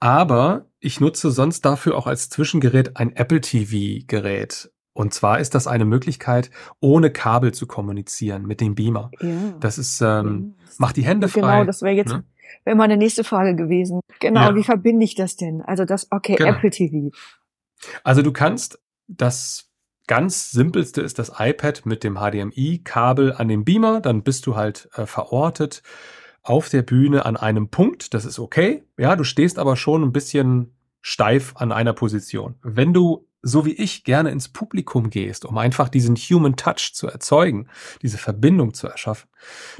Aber 0.00 0.66
ich 0.80 1.00
nutze 1.00 1.30
sonst 1.30 1.64
dafür 1.64 1.96
auch 1.96 2.06
als 2.06 2.28
Zwischengerät 2.28 2.96
ein 2.96 3.14
Apple 3.14 3.40
TV-Gerät. 3.40 4.70
Und 4.98 5.14
zwar 5.14 5.38
ist 5.38 5.54
das 5.54 5.68
eine 5.68 5.84
Möglichkeit, 5.84 6.50
ohne 6.80 7.12
Kabel 7.12 7.54
zu 7.54 7.68
kommunizieren 7.68 8.44
mit 8.46 8.60
dem 8.60 8.74
Beamer. 8.74 9.12
Ja. 9.20 9.54
Das 9.60 9.78
ist, 9.78 10.00
ähm, 10.00 10.56
macht 10.76 10.96
die 10.96 11.04
Hände 11.04 11.28
frei. 11.28 11.40
Genau, 11.40 11.64
das 11.64 11.82
wäre 11.82 11.94
jetzt 11.94 12.12
ne? 12.12 12.24
wäre 12.64 12.76
meine 12.76 12.96
nächste 12.96 13.22
Frage 13.22 13.54
gewesen. 13.54 14.00
Genau, 14.18 14.40
Ja. 14.40 14.54
wie 14.56 14.64
verbinde 14.64 15.04
ich 15.04 15.14
das 15.14 15.36
denn? 15.36 15.62
Also 15.62 15.84
das, 15.84 16.08
okay, 16.10 16.34
Genau. 16.34 16.50
Apple 16.50 16.70
TV. 16.70 17.16
Also 18.02 18.22
du 18.22 18.32
kannst 18.32 18.80
das 19.06 19.70
ganz 20.08 20.50
simpelste 20.50 21.00
ist 21.02 21.20
das 21.20 21.30
iPad 21.38 21.86
mit 21.86 22.02
dem 22.02 22.16
HDMI-Kabel 22.16 23.34
an 23.34 23.46
dem 23.46 23.64
Beamer. 23.64 24.00
Dann 24.00 24.24
bist 24.24 24.46
du 24.46 24.56
halt 24.56 24.88
äh, 24.96 25.06
verortet 25.06 25.84
auf 26.42 26.70
der 26.70 26.82
Bühne 26.82 27.24
an 27.24 27.36
einem 27.36 27.68
Punkt. 27.68 28.14
Das 28.14 28.24
ist 28.24 28.40
okay. 28.40 28.82
Ja, 28.96 29.14
du 29.14 29.22
stehst 29.22 29.60
aber 29.60 29.76
schon 29.76 30.02
ein 30.02 30.12
bisschen 30.12 30.74
steif 31.02 31.54
an 31.54 31.70
einer 31.70 31.92
Position. 31.92 32.56
Wenn 32.62 32.92
du 32.92 33.27
so 33.42 33.64
wie 33.64 33.72
ich 33.72 34.04
gerne 34.04 34.30
ins 34.30 34.48
Publikum 34.48 35.10
gehst, 35.10 35.44
um 35.44 35.58
einfach 35.58 35.88
diesen 35.88 36.16
Human 36.16 36.56
Touch 36.56 36.92
zu 36.94 37.06
erzeugen, 37.06 37.68
diese 38.02 38.18
Verbindung 38.18 38.74
zu 38.74 38.88
erschaffen, 38.88 39.28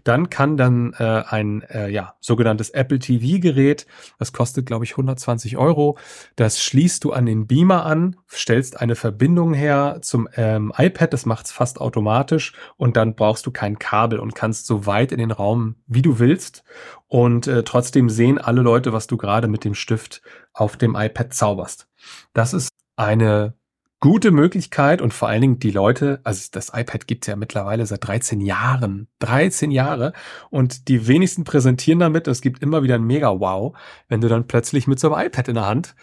dann 0.04 0.30
kann 0.30 0.56
dann 0.56 0.94
äh, 0.98 1.24
ein 1.26 1.62
äh, 1.62 1.88
ja, 1.88 2.14
sogenanntes 2.20 2.70
Apple 2.70 3.00
TV-Gerät, 3.00 3.86
das 4.18 4.32
kostet, 4.32 4.66
glaube 4.66 4.84
ich, 4.84 4.92
120 4.92 5.56
Euro, 5.56 5.98
das 6.36 6.62
schließt 6.62 7.02
du 7.02 7.12
an 7.12 7.26
den 7.26 7.46
Beamer 7.46 7.84
an, 7.84 8.16
stellst 8.30 8.80
eine 8.80 8.94
Verbindung 8.94 9.54
her 9.54 9.98
zum 10.02 10.28
ähm, 10.36 10.72
iPad, 10.76 11.12
das 11.12 11.26
macht's 11.26 11.50
fast 11.50 11.80
automatisch 11.80 12.52
und 12.76 12.96
dann 12.96 13.16
brauchst 13.16 13.44
du 13.46 13.50
kein 13.50 13.78
Kabel 13.78 14.20
und 14.20 14.34
kannst 14.36 14.66
so 14.66 14.86
weit 14.86 15.10
in 15.10 15.18
den 15.18 15.32
Raum, 15.32 15.76
wie 15.86 16.02
du 16.02 16.20
willst 16.20 16.62
und 17.08 17.46
äh, 17.48 17.64
trotzdem 17.64 18.08
sehen 18.08 18.38
alle 18.38 18.62
Leute, 18.62 18.92
was 18.92 19.08
du 19.08 19.16
gerade 19.16 19.48
mit 19.48 19.64
dem 19.64 19.74
Stift 19.74 20.22
auf 20.52 20.76
dem 20.76 20.94
iPad 20.94 21.34
zauberst. 21.34 21.88
Das 22.32 22.52
ist 22.52 22.68
eine 22.98 23.54
gute 24.00 24.30
Möglichkeit 24.30 25.02
und 25.02 25.12
vor 25.12 25.28
allen 25.28 25.40
Dingen 25.40 25.58
die 25.58 25.70
Leute, 25.70 26.20
also 26.22 26.48
das 26.52 26.72
iPad 26.74 27.06
gibt's 27.06 27.26
ja 27.26 27.36
mittlerweile 27.36 27.84
seit 27.84 28.06
13 28.06 28.40
Jahren, 28.40 29.08
13 29.20 29.70
Jahre 29.70 30.12
und 30.50 30.88
die 30.88 31.08
wenigsten 31.08 31.44
präsentieren 31.44 31.98
damit, 31.98 32.28
es 32.28 32.40
gibt 32.40 32.62
immer 32.62 32.82
wieder 32.82 32.94
ein 32.94 33.04
Mega-Wow, 33.04 33.76
wenn 34.08 34.20
du 34.20 34.28
dann 34.28 34.46
plötzlich 34.46 34.86
mit 34.86 35.00
so 35.00 35.12
einem 35.12 35.26
iPad 35.26 35.48
in 35.48 35.54
der 35.54 35.66
Hand 35.66 35.96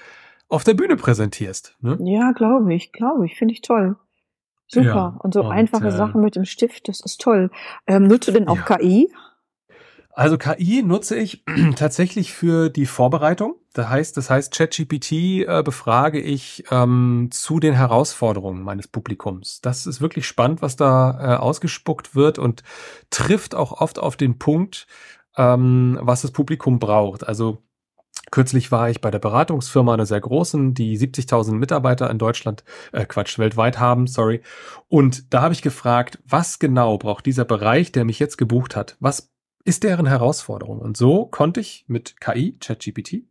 auf 0.49 0.63
der 0.63 0.73
Bühne 0.73 0.97
präsentierst. 0.97 1.77
Ne? 1.79 1.97
Ja, 2.01 2.31
glaube 2.33 2.73
ich, 2.73 2.91
glaube 2.91 3.25
ich, 3.25 3.35
finde 3.35 3.53
ich 3.53 3.61
toll. 3.61 3.95
Super. 4.67 4.85
Ja, 4.87 5.19
und 5.19 5.33
so 5.33 5.41
und, 5.41 5.51
einfache 5.51 5.87
äh, 5.87 5.91
Sachen 5.91 6.21
mit 6.21 6.35
dem 6.35 6.45
Stift, 6.45 6.87
das 6.87 6.99
ist 6.99 7.21
toll. 7.21 7.51
Ähm, 7.87 8.07
nutzt 8.07 8.27
du 8.27 8.31
denn 8.31 8.47
auch 8.47 8.57
Ja. 8.57 8.77
KI? 8.77 9.11
Also 10.15 10.37
KI 10.37 10.81
nutze 10.81 11.17
ich 11.17 11.43
tatsächlich 11.75 12.33
für 12.33 12.69
die 12.69 12.85
Vorbereitung. 12.85 13.55
Das 13.73 13.89
heißt, 13.89 14.15
das 14.15 14.29
heißt, 14.29 14.53
ChatGPT 14.53 15.11
äh, 15.11 15.61
befrage 15.63 16.21
ich 16.21 16.63
ähm, 16.71 17.27
zu 17.31 17.59
den 17.59 17.73
Herausforderungen 17.73 18.63
meines 18.63 18.87
Publikums. 18.87 19.59
Das 19.59 19.85
ist 19.85 19.99
wirklich 19.99 20.25
spannend, 20.25 20.61
was 20.61 20.77
da 20.77 21.35
äh, 21.35 21.37
ausgespuckt 21.37 22.15
wird 22.15 22.39
und 22.39 22.63
trifft 23.09 23.55
auch 23.55 23.81
oft 23.81 23.99
auf 23.99 24.15
den 24.15 24.39
Punkt, 24.39 24.87
ähm, 25.35 25.99
was 26.01 26.21
das 26.21 26.31
Publikum 26.31 26.79
braucht. 26.79 27.27
Also 27.27 27.61
Kürzlich 28.31 28.71
war 28.71 28.89
ich 28.89 29.01
bei 29.01 29.11
der 29.11 29.19
Beratungsfirma 29.19 29.93
einer 29.93 30.07
sehr 30.07 30.19
großen, 30.19 30.73
die 30.73 30.97
70.000 30.97 31.51
Mitarbeiter 31.53 32.09
in 32.09 32.17
Deutschland, 32.17 32.63
äh 32.91 33.05
Quatsch, 33.05 33.37
weltweit 33.37 33.79
haben, 33.79 34.07
sorry. 34.07 34.41
Und 34.87 35.33
da 35.33 35.43
habe 35.43 35.53
ich 35.53 35.61
gefragt, 35.61 36.17
was 36.25 36.57
genau 36.57 36.97
braucht 36.97 37.25
dieser 37.27 37.45
Bereich, 37.45 37.91
der 37.91 38.03
mich 38.03 38.17
jetzt 38.17 38.37
gebucht 38.37 38.75
hat? 38.75 38.97
Was 38.99 39.34
ist 39.65 39.83
deren 39.83 40.05
Herausforderung? 40.05 40.79
Und 40.79 40.95
so 40.95 41.25
konnte 41.25 41.59
ich 41.59 41.85
mit 41.87 42.21
KI, 42.21 42.57
ChatGPT, 42.59 43.23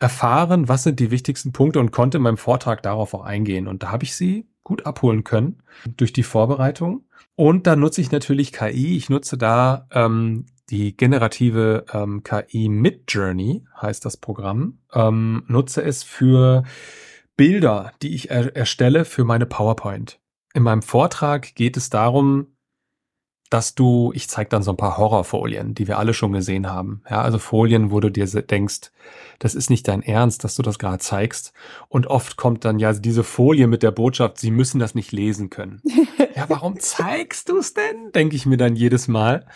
erfahren, 0.00 0.68
was 0.68 0.82
sind 0.82 0.98
die 0.98 1.10
wichtigsten 1.10 1.52
Punkte 1.52 1.78
und 1.78 1.92
konnte 1.92 2.18
in 2.18 2.22
meinem 2.22 2.36
Vortrag 2.36 2.82
darauf 2.82 3.14
auch 3.14 3.24
eingehen. 3.24 3.68
Und 3.68 3.82
da 3.82 3.90
habe 3.90 4.04
ich 4.04 4.16
sie 4.16 4.48
gut 4.64 4.86
abholen 4.86 5.24
können 5.24 5.62
durch 5.96 6.12
die 6.12 6.22
Vorbereitung. 6.22 7.04
Und 7.36 7.66
da 7.66 7.76
nutze 7.76 8.00
ich 8.00 8.10
natürlich 8.10 8.52
KI. 8.52 8.96
Ich 8.96 9.10
nutze 9.10 9.38
da 9.38 9.86
ähm, 9.92 10.46
die 10.70 10.96
generative 10.96 11.84
ähm, 11.92 12.22
KI 12.22 12.68
Midjourney, 12.68 13.64
heißt 13.80 14.04
das 14.04 14.16
Programm. 14.16 14.78
Ähm, 14.92 15.44
nutze 15.48 15.82
es 15.82 16.02
für 16.02 16.64
Bilder, 17.36 17.92
die 18.02 18.14
ich 18.14 18.30
er 18.30 18.54
erstelle 18.56 19.04
für 19.04 19.24
meine 19.24 19.46
PowerPoint. 19.46 20.20
In 20.54 20.62
meinem 20.62 20.82
Vortrag 20.82 21.54
geht 21.54 21.76
es 21.76 21.90
darum, 21.90 22.48
dass 23.50 23.74
du, 23.74 24.12
ich 24.14 24.28
zeige 24.28 24.50
dann 24.50 24.62
so 24.62 24.72
ein 24.72 24.76
paar 24.76 24.98
Horrorfolien, 24.98 25.74
die 25.74 25.88
wir 25.88 25.98
alle 25.98 26.14
schon 26.14 26.32
gesehen 26.32 26.70
haben. 26.70 27.02
Ja, 27.08 27.22
also 27.22 27.38
Folien, 27.38 27.90
wo 27.90 28.00
du 28.00 28.10
dir 28.10 28.26
denkst, 28.26 28.90
das 29.38 29.54
ist 29.54 29.70
nicht 29.70 29.88
dein 29.88 30.02
Ernst, 30.02 30.44
dass 30.44 30.54
du 30.54 30.62
das 30.62 30.78
gerade 30.78 30.98
zeigst. 30.98 31.52
Und 31.88 32.06
oft 32.06 32.36
kommt 32.36 32.64
dann 32.64 32.78
ja 32.78 32.92
diese 32.92 33.24
Folie 33.24 33.66
mit 33.66 33.82
der 33.82 33.90
Botschaft, 33.90 34.38
sie 34.38 34.50
müssen 34.50 34.78
das 34.78 34.94
nicht 34.94 35.12
lesen 35.12 35.50
können. 35.50 35.80
ja, 36.36 36.44
warum 36.48 36.78
zeigst 36.78 37.48
du 37.48 37.58
es 37.58 37.74
denn? 37.74 38.12
Denke 38.14 38.36
ich 38.36 38.46
mir 38.46 38.56
dann 38.56 38.76
jedes 38.76 39.08
Mal. 39.08 39.46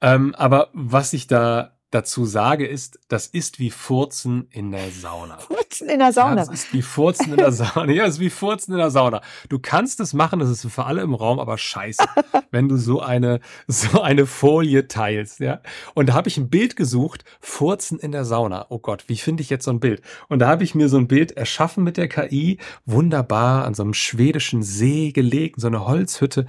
Ähm, 0.00 0.34
aber 0.36 0.68
was 0.72 1.12
ich 1.12 1.26
da 1.26 1.72
dazu 1.92 2.24
sage, 2.24 2.66
ist, 2.66 2.98
das 3.08 3.26
ist 3.26 3.58
wie 3.58 3.70
Furzen 3.70 4.48
in 4.50 4.72
der 4.72 4.90
Sauna. 4.90 5.38
Furzen 5.38 5.88
in 5.88 5.98
der 5.98 6.12
Sauna. 6.12 6.30
Ja, 6.30 6.36
das 6.36 6.48
ist 6.48 6.72
wie 6.72 6.82
Furzen 6.82 7.30
in 7.30 7.36
der 7.36 7.52
Sauna. 7.52 7.92
Ja, 7.92 8.06
das 8.06 8.14
ist 8.14 8.20
wie 8.20 8.30
Furzen 8.30 8.72
in 8.72 8.78
der 8.78 8.90
Sauna. 8.90 9.20
Du 9.48 9.58
kannst 9.58 10.00
es 10.00 10.14
machen, 10.14 10.40
das 10.40 10.48
ist 10.48 10.66
für 10.72 10.86
alle 10.86 11.02
im 11.02 11.14
Raum, 11.14 11.38
aber 11.38 11.58
scheiße, 11.58 12.04
wenn 12.50 12.68
du 12.68 12.76
so 12.76 13.00
eine, 13.00 13.40
so 13.66 14.00
eine 14.00 14.26
Folie 14.26 14.88
teilst, 14.88 15.40
ja. 15.40 15.60
Und 15.94 16.08
da 16.08 16.14
habe 16.14 16.28
ich 16.28 16.38
ein 16.38 16.48
Bild 16.48 16.76
gesucht, 16.76 17.24
Furzen 17.40 17.98
in 17.98 18.10
der 18.10 18.24
Sauna. 18.24 18.66
Oh 18.70 18.78
Gott, 18.78 19.04
wie 19.08 19.16
finde 19.16 19.42
ich 19.42 19.50
jetzt 19.50 19.66
so 19.66 19.70
ein 19.70 19.80
Bild? 19.80 20.00
Und 20.28 20.38
da 20.38 20.48
habe 20.48 20.64
ich 20.64 20.74
mir 20.74 20.88
so 20.88 20.96
ein 20.96 21.08
Bild 21.08 21.32
erschaffen 21.32 21.84
mit 21.84 21.98
der 21.98 22.08
KI, 22.08 22.58
wunderbar 22.86 23.66
an 23.66 23.74
so 23.74 23.82
einem 23.82 23.94
schwedischen 23.94 24.62
See 24.62 25.12
gelegt, 25.12 25.60
so 25.60 25.66
eine 25.66 25.86
Holzhütte. 25.86 26.46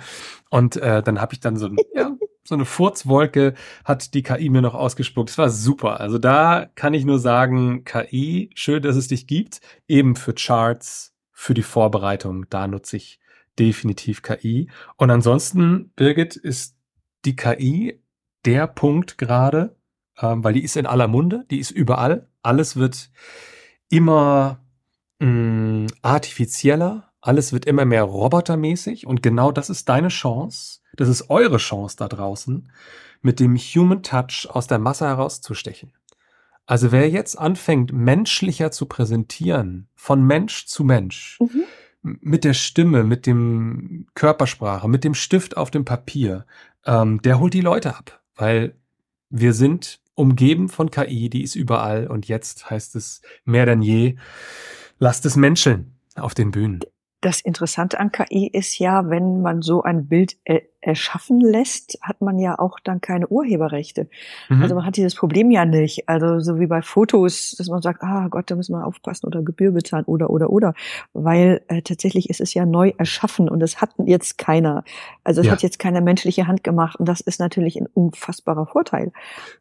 Und 0.49 0.77
äh, 0.77 1.03
dann 1.03 1.19
habe 1.19 1.34
ich 1.34 1.41
dann 1.41 1.58
so 1.58 1.65
ein, 1.65 1.75
ja, 1.93 2.12
so 2.43 2.56
eine 2.56 2.65
Furzwolke 2.65 3.53
hat 3.86 4.13
die 4.13 4.23
KI 4.23 4.49
mir 4.49 4.62
noch 4.62 4.73
ausgespuckt. 4.73 5.29
Das 5.29 5.38
war 5.38 5.49
super. 5.49 5.99
Also 5.99 6.17
da 6.17 6.69
kann 6.75 6.93
ich 6.93 7.06
nur 7.06 7.19
sagen, 7.19 7.86
KI, 7.86 8.49
schön, 8.53 8.84
dass 8.84 8.95
es 8.95 9.08
dich 9.08 9.27
gibt. 9.27 9.62
Eben 9.88 10.15
für 10.15 10.34
Charts, 10.34 11.15
für 11.32 11.53
die 11.53 11.63
Vorbereitung, 11.63 12.45
da 12.49 12.67
nutze 12.67 12.97
ich 12.97 13.19
definitiv 13.60 14.21
KI. 14.21 14.69
Und 14.97 15.10
ansonsten, 15.12 15.91
Birgit, 15.95 16.36
ist 16.36 16.75
die 17.25 17.36
KI 17.36 18.01
der 18.45 18.67
Punkt 18.67 19.17
gerade, 19.17 19.75
ähm, 20.19 20.43
weil 20.43 20.53
die 20.53 20.63
ist 20.63 20.75
in 20.75 20.86
aller 20.86 21.08
Munde, 21.08 21.45
die 21.49 21.60
ist 21.60 21.71
überall. 21.71 22.29
Alles 22.41 22.75
wird 22.75 23.10
immer 23.89 24.63
mh, 25.19 25.27
mm, 25.27 25.88
artifizieller, 26.01 27.13
alles 27.21 27.53
wird 27.53 27.65
immer 27.65 27.86
mehr 27.86 28.03
robotermäßig 28.03 29.08
und 29.08 29.23
genau 29.23 29.51
das 29.51 29.69
ist 29.69 29.88
deine 29.88 30.10
Chance, 30.10 30.82
das 30.95 31.10
ist 31.10 31.29
eure 31.29 31.58
Chance 31.58 31.97
da 31.97 32.08
draußen, 32.08 32.69
mit 33.21 33.39
dem 33.39 33.56
Human 33.56 34.03
Touch 34.03 34.47
aus 34.49 34.67
der 34.67 34.79
Masse 34.79 35.06
herauszustechen. 35.06 35.91
Also 36.65 36.91
wer 36.91 37.10
jetzt 37.10 37.38
anfängt, 37.38 37.91
menschlicher 37.91 38.71
zu 38.71 38.86
präsentieren, 38.86 39.88
von 39.95 40.25
Mensch 40.25 40.65
zu 40.65 40.84
Mensch, 40.84 41.38
mhm. 41.41 41.63
mit 42.01 42.43
der 42.43 42.53
Stimme, 42.53 43.03
mit 43.03 43.25
dem 43.25 44.08
Körpersprache, 44.15 44.88
mit 44.88 45.03
dem 45.03 45.13
Stift 45.13 45.58
auf 45.58 45.71
dem 45.71 45.84
Papier, 45.84 46.45
ähm, 46.86 47.21
der 47.21 47.39
holt 47.39 47.53
die 47.53 47.62
Leute 47.62 47.95
ab, 47.95 48.21
weil 48.36 48.75
wir 49.29 49.53
sind 49.53 49.99
umgeben 50.15 50.69
von 50.69 50.91
KI, 50.91 51.29
die 51.29 51.43
ist 51.43 51.56
überall 51.56 52.08
und 52.08 52.27
jetzt 52.27 52.69
heißt 52.69 52.95
es 52.95 53.21
mehr 53.45 53.65
denn 53.65 53.82
je, 53.82 54.15
lasst 54.99 55.25
es 55.25 55.36
menscheln 55.36 55.95
auf 56.15 56.34
den 56.34 56.51
Bühnen. 56.51 56.82
Das 57.21 57.41
Interessante 57.41 57.99
an 57.99 58.12
KI 58.12 58.47
ist 58.47 58.77
ja, 58.79 59.10
wenn 59.10 59.41
man 59.41 59.62
so 59.62 59.82
ein 59.82 60.08
Bild 60.08 60.38
äh, 60.43 60.62
erschaffen 60.84 61.39
lässt, 61.39 61.98
hat 62.02 62.22
man 62.22 62.39
ja 62.39 62.60
auch 62.60 62.80
dann 62.84 63.02
keine 63.02 63.28
Urheberrechte. 63.28 64.08
Mhm. 64.50 64.62
Also 64.62 64.76
man 64.76 64.86
hat 64.86 64.98
dieses 64.98 65.15
Problem 65.15 65.50
ja 65.52 65.65
nicht. 65.65 66.10
Also 66.10 66.39
so 66.39 66.60
wie 66.60 66.67
bei 66.67 66.82
Fotos, 66.82 67.56
dass 67.58 67.67
man 67.67 67.82
sagt, 67.82 68.04
ah 68.04 68.28
Gott, 68.30 68.52
da 68.52 68.56
müssen 68.56 68.74
wir 68.74 68.86
aufpassen 68.86 69.28
oder 69.28 69.41
Gebühr 69.41 69.72
bezahlen 69.72 70.06
oder 70.06 70.30
oder 70.30 70.50
oder. 70.50 70.74
Weil 71.13 71.62
äh, 71.67 71.82
tatsächlich 71.82 72.30
ist 72.30 72.41
es 72.41 72.54
ja 72.54 72.65
neu 72.65 72.91
erschaffen 72.98 73.50
und 73.50 73.63
es 73.63 73.82
hat 73.82 73.91
jetzt 74.06 74.38
keiner. 74.38 74.84
Also 75.24 75.41
es 75.41 75.48
ja. 75.48 75.54
hat 75.54 75.63
jetzt 75.63 75.80
keine 75.80 76.02
menschliche 76.02 76.48
Hand 76.48 76.63
gemacht 76.63 77.00
und 77.00 77.08
das 77.08 77.22
ist 77.22 77.39
natürlich 77.39 77.78
ein 77.78 77.88
unfassbarer 77.93 78.67
Vorteil. 78.67 79.12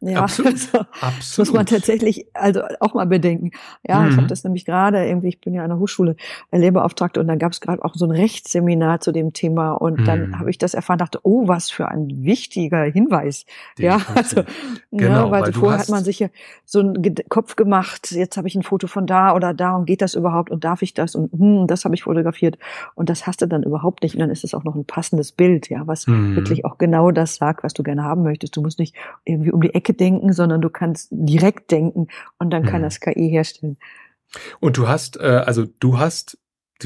Ja, 0.00 0.22
Absolut. 0.22 0.52
Also, 0.62 0.78
Absolut. 1.00 1.48
muss 1.48 1.56
man 1.56 1.66
tatsächlich 1.66 2.26
also 2.34 2.62
auch 2.80 2.94
mal 2.94 3.06
bedenken. 3.06 3.50
Ja, 3.86 4.00
mhm. 4.00 4.10
ich 4.10 4.16
habe 4.16 4.26
das 4.26 4.44
nämlich 4.44 4.64
gerade 4.64 5.06
irgendwie, 5.06 5.28
ich 5.28 5.40
bin 5.40 5.54
ja 5.54 5.62
an 5.62 5.70
der 5.70 5.78
Hochschule 5.78 6.16
äh, 6.50 6.58
Lehrbeauftragte 6.58 7.20
und 7.20 7.28
da 7.28 7.36
gab 7.36 7.52
es 7.52 7.60
gerade 7.60 7.84
auch 7.84 7.94
so 7.94 8.06
ein 8.06 8.10
Rechtsseminar 8.10 9.00
zu 9.00 9.12
dem 9.12 9.32
Thema 9.32 9.72
und 9.72 10.00
mhm. 10.00 10.04
dann 10.04 10.38
habe 10.38 10.50
ich 10.50 10.58
das 10.58 10.74
erfahren, 10.74 10.98
dachte, 10.98 11.11
oh, 11.22 11.48
was 11.48 11.70
für 11.70 11.88
ein 11.88 12.24
wichtiger 12.24 12.84
Hinweis. 12.84 13.46
Den 13.78 13.86
ja, 13.86 14.00
also, 14.14 14.40
ne, 14.40 14.46
genau, 14.90 15.26
ja, 15.26 15.30
weil, 15.30 15.42
weil 15.42 15.52
vorher 15.52 15.80
hat 15.80 15.88
man 15.88 16.04
sich 16.04 16.18
ja 16.18 16.28
so 16.64 16.80
einen 16.80 17.14
Kopf 17.28 17.56
gemacht, 17.56 18.12
jetzt 18.12 18.36
habe 18.36 18.48
ich 18.48 18.54
ein 18.54 18.62
Foto 18.62 18.86
von 18.86 19.06
da 19.06 19.34
oder 19.34 19.54
da 19.54 19.76
und 19.76 19.86
geht 19.86 20.02
das 20.02 20.14
überhaupt 20.14 20.50
und 20.50 20.64
darf 20.64 20.82
ich 20.82 20.94
das 20.94 21.14
und 21.14 21.32
hm, 21.32 21.66
das 21.66 21.84
habe 21.84 21.94
ich 21.94 22.02
fotografiert 22.02 22.58
und 22.94 23.08
das 23.08 23.26
hast 23.26 23.42
du 23.42 23.46
dann 23.46 23.62
überhaupt 23.62 24.02
nicht 24.02 24.14
und 24.14 24.20
dann 24.20 24.30
ist 24.30 24.44
es 24.44 24.54
auch 24.54 24.64
noch 24.64 24.74
ein 24.74 24.84
passendes 24.84 25.32
Bild, 25.32 25.68
ja, 25.68 25.86
was 25.86 26.06
mhm. 26.06 26.36
wirklich 26.36 26.64
auch 26.64 26.78
genau 26.78 27.10
das 27.10 27.36
sagt, 27.36 27.64
was 27.64 27.72
du 27.72 27.82
gerne 27.82 28.04
haben 28.04 28.22
möchtest. 28.22 28.56
Du 28.56 28.62
musst 28.62 28.78
nicht 28.78 28.94
irgendwie 29.24 29.52
um 29.52 29.60
die 29.60 29.74
Ecke 29.74 29.94
denken, 29.94 30.32
sondern 30.32 30.60
du 30.60 30.70
kannst 30.70 31.08
direkt 31.10 31.70
denken 31.70 32.08
und 32.38 32.50
dann 32.50 32.64
kann 32.64 32.80
mhm. 32.80 32.84
das 32.84 33.00
KI 33.00 33.28
herstellen. 33.30 33.76
Und 34.60 34.78
du 34.78 34.88
hast, 34.88 35.18
äh, 35.18 35.42
also 35.44 35.66
du 35.80 35.98
hast 35.98 36.38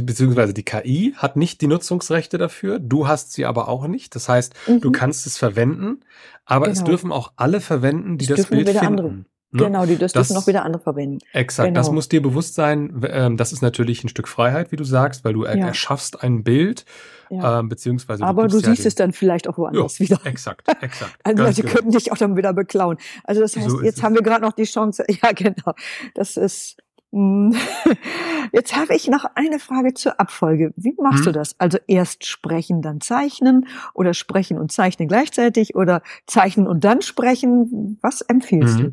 beziehungsweise 0.02 0.54
die 0.54 0.64
KI 0.64 1.14
hat 1.16 1.36
nicht 1.36 1.60
die 1.60 1.66
Nutzungsrechte 1.66 2.38
dafür, 2.38 2.78
du 2.78 3.08
hast 3.08 3.32
sie 3.32 3.44
aber 3.44 3.68
auch 3.68 3.86
nicht. 3.86 4.14
Das 4.14 4.28
heißt, 4.28 4.54
mhm. 4.66 4.80
du 4.80 4.92
kannst 4.92 5.26
es 5.26 5.38
verwenden, 5.38 6.00
aber 6.44 6.66
genau. 6.66 6.78
es 6.78 6.84
dürfen 6.84 7.12
auch 7.12 7.32
alle 7.36 7.60
verwenden, 7.60 8.18
die 8.18 8.26
das, 8.26 8.38
das 8.38 8.46
Bild 8.46 8.68
finden. 8.68 8.86
Andere. 8.86 9.24
Ne? 9.52 9.64
Genau, 9.64 9.86
die 9.86 9.96
das, 9.96 10.12
das 10.12 10.28
dürfen 10.28 10.42
auch 10.42 10.46
wieder 10.46 10.64
andere 10.64 10.82
verwenden. 10.82 11.18
Exakt, 11.32 11.68
genau. 11.68 11.80
das 11.80 11.90
muss 11.90 12.08
dir 12.08 12.20
bewusst 12.20 12.54
sein. 12.54 13.00
Ähm, 13.08 13.36
das 13.36 13.52
ist 13.52 13.62
natürlich 13.62 14.04
ein 14.04 14.08
Stück 14.08 14.28
Freiheit, 14.28 14.72
wie 14.72 14.76
du 14.76 14.84
sagst, 14.84 15.24
weil 15.24 15.34
du 15.34 15.44
ja. 15.44 15.52
erschaffst 15.52 16.22
ein 16.22 16.42
Bild, 16.42 16.84
ja. 17.30 17.60
ähm, 17.60 17.68
beziehungsweise. 17.68 18.22
Du 18.22 18.26
Aber 18.26 18.48
du 18.48 18.58
siehst 18.58 18.82
ja 18.82 18.88
es 18.88 18.94
dann 18.96 19.12
vielleicht 19.12 19.48
auch 19.48 19.56
woanders 19.56 20.00
wieder. 20.00 20.20
Exakt, 20.24 20.68
exakt. 20.82 21.14
also 21.22 21.42
Leute 21.42 21.62
genau. 21.62 21.74
könnten 21.74 21.90
dich 21.92 22.12
auch 22.12 22.18
dann 22.18 22.36
wieder 22.36 22.52
beklauen. 22.52 22.98
Also 23.24 23.40
das 23.40 23.56
heißt, 23.56 23.70
so 23.70 23.82
jetzt 23.82 23.98
es. 23.98 24.02
haben 24.02 24.14
wir 24.14 24.22
gerade 24.22 24.42
noch 24.42 24.52
die 24.52 24.64
Chance. 24.64 25.04
Ja, 25.22 25.32
genau. 25.32 25.72
Das 26.14 26.36
ist. 26.36 26.76
Jetzt 28.52 28.76
habe 28.76 28.94
ich 28.94 29.08
noch 29.08 29.24
eine 29.34 29.58
Frage 29.58 29.94
zur 29.94 30.20
Abfolge. 30.20 30.72
Wie 30.76 30.94
machst 31.00 31.20
hm. 31.20 31.24
du 31.26 31.32
das? 31.32 31.58
Also 31.58 31.78
erst 31.86 32.26
sprechen, 32.26 32.82
dann 32.82 33.00
zeichnen 33.00 33.66
oder 33.94 34.14
sprechen 34.14 34.58
und 34.58 34.70
zeichnen 34.70 35.08
gleichzeitig 35.08 35.74
oder 35.74 36.02
zeichnen 36.26 36.66
und 36.66 36.84
dann 36.84 37.02
sprechen? 37.02 37.98
Was 38.02 38.20
empfiehlst 38.20 38.78
hm. 38.78 38.84
du? 38.84 38.92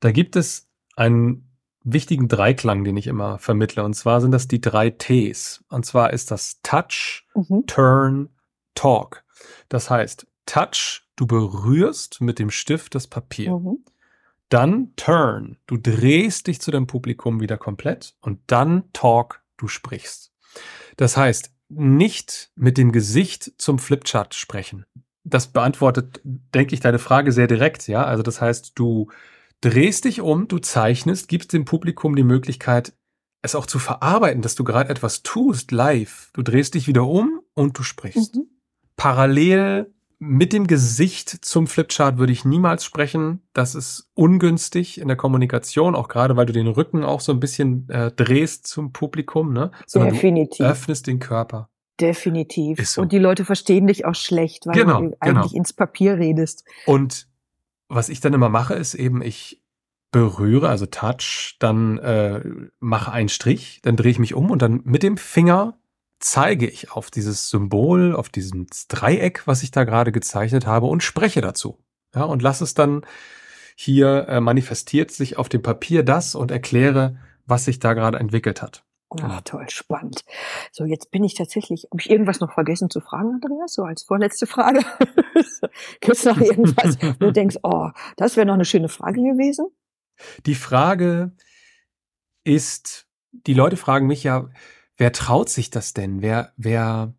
Da 0.00 0.10
gibt 0.10 0.36
es 0.36 0.68
einen 0.96 1.50
wichtigen 1.84 2.28
Dreiklang, 2.28 2.84
den 2.84 2.96
ich 2.96 3.06
immer 3.06 3.38
vermittle. 3.38 3.84
Und 3.84 3.94
zwar 3.94 4.20
sind 4.20 4.32
das 4.32 4.48
die 4.48 4.60
drei 4.60 4.90
Ts. 4.90 5.64
Und 5.68 5.86
zwar 5.86 6.12
ist 6.12 6.30
das 6.30 6.60
Touch, 6.62 7.26
mhm. 7.34 7.64
Turn, 7.66 8.28
Talk. 8.74 9.24
Das 9.68 9.90
heißt, 9.90 10.26
Touch, 10.46 11.02
du 11.16 11.26
berührst 11.26 12.20
mit 12.20 12.38
dem 12.38 12.50
Stift 12.50 12.94
das 12.94 13.06
Papier. 13.06 13.56
Mhm. 13.58 13.84
Dann 14.50 14.92
Turn, 14.96 15.56
du 15.66 15.76
drehst 15.76 16.48
dich 16.48 16.60
zu 16.60 16.70
deinem 16.72 16.88
Publikum 16.88 17.40
wieder 17.40 17.56
komplett 17.56 18.16
und 18.20 18.40
dann 18.48 18.92
Talk, 18.92 19.42
du 19.56 19.68
sprichst. 19.68 20.32
Das 20.96 21.16
heißt, 21.16 21.52
nicht 21.68 22.50
mit 22.56 22.76
dem 22.76 22.90
Gesicht 22.90 23.52
zum 23.58 23.78
Flipchart 23.78 24.34
sprechen. 24.34 24.84
Das 25.22 25.52
beantwortet, 25.52 26.20
denke 26.24 26.74
ich, 26.74 26.80
deine 26.80 26.98
Frage 26.98 27.30
sehr 27.30 27.46
direkt, 27.46 27.86
ja. 27.86 28.04
Also 28.04 28.24
das 28.24 28.40
heißt, 28.40 28.72
du 28.74 29.10
drehst 29.60 30.04
dich 30.04 30.20
um, 30.20 30.48
du 30.48 30.58
zeichnest, 30.58 31.28
gibst 31.28 31.52
dem 31.52 31.64
Publikum 31.64 32.16
die 32.16 32.24
Möglichkeit, 32.24 32.92
es 33.42 33.54
auch 33.54 33.66
zu 33.66 33.78
verarbeiten, 33.78 34.42
dass 34.42 34.56
du 34.56 34.64
gerade 34.64 34.90
etwas 34.90 35.22
tust, 35.22 35.70
live. 35.70 36.30
Du 36.32 36.42
drehst 36.42 36.74
dich 36.74 36.88
wieder 36.88 37.06
um 37.06 37.40
und 37.54 37.78
du 37.78 37.84
sprichst. 37.84 38.34
Mhm. 38.34 38.48
Parallel 38.96 39.94
mit 40.22 40.52
dem 40.52 40.66
Gesicht 40.66 41.30
zum 41.30 41.66
Flipchart 41.66 42.18
würde 42.18 42.32
ich 42.32 42.44
niemals 42.44 42.84
sprechen. 42.84 43.40
Das 43.54 43.74
ist 43.74 44.10
ungünstig 44.12 45.00
in 45.00 45.08
der 45.08 45.16
Kommunikation, 45.16 45.94
auch 45.94 46.08
gerade 46.08 46.36
weil 46.36 46.44
du 46.44 46.52
den 46.52 46.68
Rücken 46.68 47.04
auch 47.04 47.20
so 47.20 47.32
ein 47.32 47.40
bisschen 47.40 47.88
äh, 47.88 48.12
drehst 48.12 48.66
zum 48.66 48.92
Publikum, 48.92 49.54
ne? 49.54 49.72
Sondern 49.86 50.12
Definitiv. 50.12 50.58
Du 50.58 50.64
öffnest 50.64 51.06
den 51.06 51.20
Körper. 51.20 51.70
Definitiv. 51.98 52.86
So. 52.86 53.00
Und 53.00 53.12
die 53.12 53.18
Leute 53.18 53.46
verstehen 53.46 53.86
dich 53.86 54.04
auch 54.04 54.14
schlecht, 54.14 54.66
weil 54.66 54.74
genau, 54.74 55.00
du 55.00 55.16
eigentlich 55.20 55.52
genau. 55.52 55.58
ins 55.58 55.72
Papier 55.72 56.18
redest. 56.18 56.64
Und 56.84 57.26
was 57.88 58.10
ich 58.10 58.20
dann 58.20 58.34
immer 58.34 58.50
mache, 58.50 58.74
ist 58.74 58.94
eben, 58.94 59.22
ich 59.22 59.62
berühre, 60.12 60.68
also 60.68 60.84
touch, 60.84 61.56
dann 61.60 61.96
äh, 61.98 62.42
mache 62.78 63.10
einen 63.10 63.30
Strich, 63.30 63.80
dann 63.82 63.96
drehe 63.96 64.10
ich 64.10 64.18
mich 64.18 64.34
um 64.34 64.50
und 64.50 64.60
dann 64.60 64.82
mit 64.84 65.02
dem 65.02 65.16
Finger 65.16 65.78
zeige 66.20 66.68
ich 66.68 66.92
auf 66.92 67.10
dieses 67.10 67.48
Symbol, 67.50 68.14
auf 68.14 68.28
dieses 68.28 68.86
Dreieck, 68.88 69.46
was 69.46 69.62
ich 69.62 69.70
da 69.70 69.84
gerade 69.84 70.12
gezeichnet 70.12 70.66
habe 70.66 70.86
und 70.86 71.02
spreche 71.02 71.40
dazu. 71.40 71.78
Ja, 72.14 72.24
und 72.24 72.42
lasse 72.42 72.64
es 72.64 72.74
dann 72.74 73.02
hier 73.74 74.28
äh, 74.28 74.40
manifestiert 74.40 75.10
sich 75.10 75.38
auf 75.38 75.48
dem 75.48 75.62
Papier 75.62 76.02
das 76.02 76.34
und 76.34 76.50
erkläre, 76.50 77.16
was 77.46 77.64
sich 77.64 77.78
da 77.78 77.94
gerade 77.94 78.18
entwickelt 78.18 78.60
hat. 78.60 78.84
Genau. 79.08 79.40
toll, 79.44 79.68
spannend. 79.70 80.22
So, 80.70 80.84
jetzt 80.84 81.10
bin 81.10 81.24
ich 81.24 81.34
tatsächlich, 81.34 81.88
habe 81.90 82.00
ich 82.00 82.10
irgendwas 82.10 82.38
noch 82.38 82.52
vergessen 82.52 82.90
zu 82.90 83.00
fragen, 83.00 83.40
Andreas? 83.42 83.72
So 83.72 83.82
als 83.82 84.04
vorletzte 84.04 84.46
Frage. 84.46 84.80
Gibt 86.00 86.16
es 86.16 86.24
noch 86.24 86.38
irgendwas, 86.38 86.96
wo 87.02 87.26
du 87.26 87.32
denkst, 87.32 87.56
oh, 87.62 87.88
das 88.16 88.36
wäre 88.36 88.46
noch 88.46 88.54
eine 88.54 88.64
schöne 88.64 88.88
Frage 88.88 89.20
gewesen? 89.20 89.66
Die 90.46 90.54
Frage 90.54 91.32
ist, 92.44 93.08
die 93.32 93.54
Leute 93.54 93.76
fragen 93.76 94.06
mich 94.06 94.22
ja, 94.22 94.48
wer 95.00 95.12
traut 95.12 95.48
sich 95.48 95.70
das 95.70 95.94
denn? 95.94 96.20
Wer, 96.20 96.52
wer, 96.58 97.14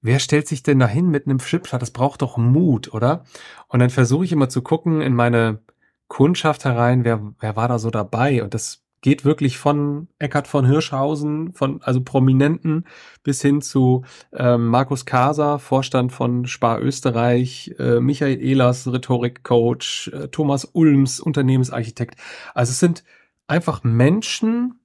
wer 0.00 0.18
stellt 0.18 0.48
sich 0.48 0.62
denn 0.62 0.78
dahin 0.78 1.10
mit 1.10 1.26
einem 1.26 1.40
Flipchart? 1.40 1.82
Das 1.82 1.90
braucht 1.90 2.22
doch 2.22 2.38
Mut, 2.38 2.92
oder? 2.94 3.24
Und 3.68 3.80
dann 3.80 3.90
versuche 3.90 4.24
ich 4.24 4.32
immer 4.32 4.48
zu 4.48 4.62
gucken 4.62 5.02
in 5.02 5.14
meine 5.14 5.60
Kundschaft 6.08 6.64
herein, 6.64 7.04
wer, 7.04 7.34
wer 7.38 7.54
war 7.54 7.68
da 7.68 7.78
so 7.78 7.90
dabei? 7.90 8.42
Und 8.42 8.54
das 8.54 8.82
geht 9.02 9.26
wirklich 9.26 9.58
von 9.58 10.08
Eckhard 10.18 10.46
von 10.46 10.64
Hirschhausen, 10.64 11.52
von 11.52 11.82
also 11.82 12.02
Prominenten 12.02 12.86
bis 13.22 13.42
hin 13.42 13.60
zu 13.60 14.04
äh, 14.32 14.56
Markus 14.56 15.04
Kaser, 15.04 15.58
Vorstand 15.58 16.12
von 16.12 16.46
Spar 16.46 16.80
Österreich, 16.80 17.74
äh, 17.78 18.00
Michael 18.00 18.40
Ehlers, 18.40 18.90
Rhetorikcoach, 18.90 20.10
äh, 20.14 20.28
Thomas 20.28 20.64
Ulms, 20.72 21.20
Unternehmensarchitekt. 21.20 22.18
Also 22.54 22.70
es 22.70 22.80
sind 22.80 23.04
einfach 23.48 23.84
Menschen, 23.84 24.80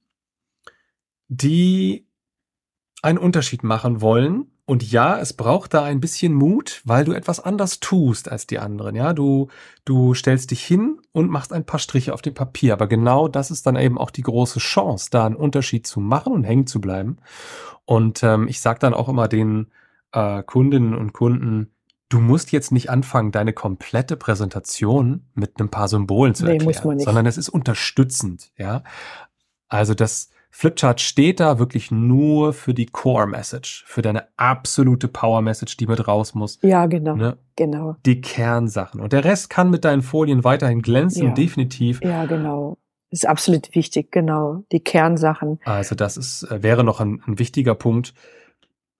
die 1.29 2.06
einen 3.01 3.17
Unterschied 3.17 3.63
machen 3.63 4.01
wollen. 4.01 4.51
Und 4.65 4.91
ja, 4.91 5.17
es 5.17 5.31
braucht 5.31 5.73
da 5.73 5.83
ein 5.83 6.01
bisschen 6.01 6.33
Mut, 6.33 6.81
weil 6.83 7.05
du 7.05 7.13
etwas 7.13 7.39
anders 7.39 7.79
tust 7.79 8.29
als 8.29 8.47
die 8.47 8.59
anderen. 8.59 8.95
Ja, 8.95 9.13
du, 9.13 9.47
du 9.85 10.13
stellst 10.13 10.51
dich 10.51 10.65
hin 10.65 10.99
und 11.13 11.29
machst 11.29 11.53
ein 11.53 11.65
paar 11.65 11.79
Striche 11.79 12.13
auf 12.13 12.21
dem 12.21 12.33
Papier. 12.33 12.73
Aber 12.73 12.87
genau 12.87 13.29
das 13.29 13.49
ist 13.49 13.65
dann 13.65 13.77
eben 13.77 13.97
auch 13.97 14.11
die 14.11 14.23
große 14.23 14.59
Chance, 14.59 15.07
da 15.09 15.25
einen 15.25 15.37
Unterschied 15.37 15.87
zu 15.87 16.01
machen 16.01 16.33
und 16.33 16.43
hängen 16.43 16.67
zu 16.67 16.81
bleiben. 16.81 17.17
Und 17.85 18.23
ähm, 18.23 18.49
ich 18.49 18.59
sage 18.59 18.79
dann 18.79 18.93
auch 18.93 19.07
immer 19.07 19.29
den 19.29 19.67
äh, 20.11 20.43
Kundinnen 20.43 20.93
und 20.93 21.13
Kunden, 21.13 21.71
du 22.09 22.19
musst 22.19 22.51
jetzt 22.51 22.73
nicht 22.73 22.89
anfangen, 22.89 23.31
deine 23.31 23.53
komplette 23.53 24.17
Präsentation 24.17 25.25
mit 25.33 25.59
ein 25.61 25.69
paar 25.69 25.87
Symbolen 25.87 26.35
zu 26.35 26.45
nee, 26.45 26.57
erklären, 26.57 26.99
sondern 26.99 27.25
es 27.25 27.37
ist 27.37 27.49
unterstützend. 27.49 28.51
Ja, 28.57 28.83
also 29.69 29.93
das 29.93 30.29
Flipchart 30.49 31.01
steht 31.01 31.39
da 31.39 31.59
wirklich 31.59 31.91
nur 31.91 32.53
für 32.53 32.73
die 32.73 32.87
Core 32.87 33.27
Message, 33.27 33.83
für 33.87 34.01
deine 34.01 34.27
absolute 34.37 35.07
Power 35.07 35.41
Message, 35.41 35.77
die 35.77 35.87
mit 35.87 36.07
raus 36.07 36.33
muss. 36.33 36.59
Ja, 36.61 36.85
genau. 36.87 37.15
Ne? 37.15 37.37
Genau. 37.55 37.95
Die 38.05 38.21
Kernsachen. 38.21 39.01
Und 39.01 39.13
der 39.13 39.23
Rest 39.23 39.49
kann 39.49 39.69
mit 39.69 39.85
deinen 39.85 40.01
Folien 40.01 40.43
weiterhin 40.43 40.81
glänzen, 40.81 41.27
ja. 41.27 41.33
definitiv. 41.33 42.01
Ja, 42.01 42.25
genau. 42.25 42.77
Ist 43.09 43.27
absolut 43.27 43.73
wichtig, 43.73 44.11
genau. 44.11 44.63
Die 44.71 44.81
Kernsachen. 44.81 45.59
Also 45.63 45.95
das 45.95 46.17
ist, 46.17 46.43
äh, 46.43 46.61
wäre 46.61 46.83
noch 46.83 46.99
ein, 46.99 47.21
ein 47.25 47.39
wichtiger 47.39 47.75
Punkt 47.75 48.13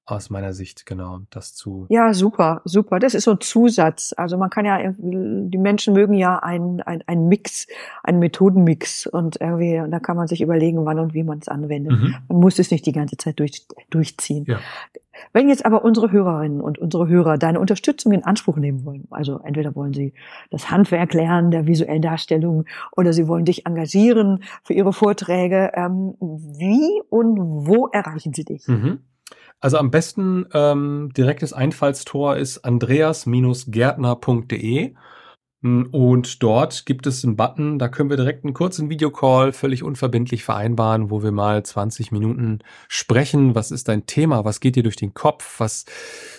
aus 0.08 0.30
meiner 0.30 0.54
Sicht, 0.54 0.86
genau, 0.86 1.20
das 1.30 1.54
zu. 1.54 1.86
Ja, 1.90 2.14
super, 2.14 2.62
super. 2.64 2.98
Das 2.98 3.14
ist 3.14 3.26
so 3.26 3.32
ein 3.32 3.42
Zusatz. 3.42 4.14
Also 4.16 4.38
man 4.38 4.50
kann 4.50 4.66
ja, 4.66 4.80
die 4.98 5.58
Menschen 5.58 5.94
mögen 5.94 6.14
ja 6.14 6.40
einen, 6.40 6.82
einen, 6.82 7.28
Mix, 7.28 7.68
einen 8.04 8.20
Methodenmix 8.20 9.06
und 9.06 9.42
irgendwie, 9.42 9.80
und 9.82 9.92
da 9.92 10.00
kann 10.00 10.16
man 10.16 10.28
sich 10.28 10.42
überlegen, 10.42 10.86
wann 10.86 11.00
und 11.00 11.14
wie 11.14 11.24
man 11.24 11.40
es 11.40 11.50
anwendet. 11.50 11.92
Mhm. 11.92 12.16
Man 12.30 12.40
muss 12.40 12.58
es 12.58 12.72
nicht 12.72 12.86
die 12.86 12.94
ganze 12.94 13.18
Zeit 13.18 13.38
durch, 13.38 13.68
durchziehen. 13.90 14.46
Ja. 14.48 14.60
Wenn 15.34 15.50
jetzt 15.50 15.66
aber 15.66 15.84
unsere 15.84 16.10
Hörerinnen 16.10 16.62
und 16.62 16.78
unsere 16.80 17.10
Hörer 17.10 17.38
deine 17.38 17.60
Unterstützung 17.60 18.14
in 18.14 18.24
Anspruch 18.24 18.56
nehmen 18.56 18.86
wollen, 18.86 19.08
also 19.10 19.40
entweder 19.44 19.76
wollen 19.76 19.94
sie 19.94 20.14
das 20.52 20.72
Handwerk 20.72 21.14
lernen 21.14 21.52
der 21.52 21.68
visuellen 21.68 22.02
Darstellung 22.02 22.64
oder 22.96 23.12
sie 23.12 23.28
wollen 23.28 23.44
dich 23.44 23.66
engagieren 23.66 24.44
für 24.64 24.74
ihre 24.74 24.94
Vorträge, 24.94 25.72
ähm, 25.74 26.14
wie 26.22 27.02
und 27.10 27.38
wo 27.68 27.88
erreichen 27.88 28.34
sie 28.34 28.46
dich? 28.46 28.68
Mhm. 28.68 29.00
Also 29.60 29.78
am 29.78 29.92
besten 29.92 30.46
ähm, 30.54 31.12
direktes 31.16 31.54
Einfallstor 31.54 32.38
ist 32.38 32.60
andreas-gärtner.de 32.60 34.96
hm, 35.64 35.90
und 35.92 36.44
dort 36.44 36.86
gibt 36.86 37.08
es 37.08 37.26
einen 37.26 37.36
Button, 37.36 37.80
da 37.80 37.88
können 37.88 38.12
wir 38.12 38.18
direkt 38.18 38.46
einen 38.46 38.54
kurzen 38.54 38.92
Videocall 38.92 39.54
völlig 39.54 39.82
unverbindlich 39.82 40.44
vereinbaren, 40.44 41.10
wo 41.10 41.24
wir 41.24 41.32
mal 41.32 41.64
20 41.64 42.12
Minuten 42.12 42.60
sprechen. 42.88 43.56
Was 43.56 43.72
ist 43.72 43.88
dein 43.88 44.06
Thema? 44.06 44.46
Was 44.46 44.60
geht 44.60 44.76
dir 44.76 44.84
durch 44.84 44.98
den 44.98 45.16
Kopf? 45.16 45.60
Was 45.60 45.86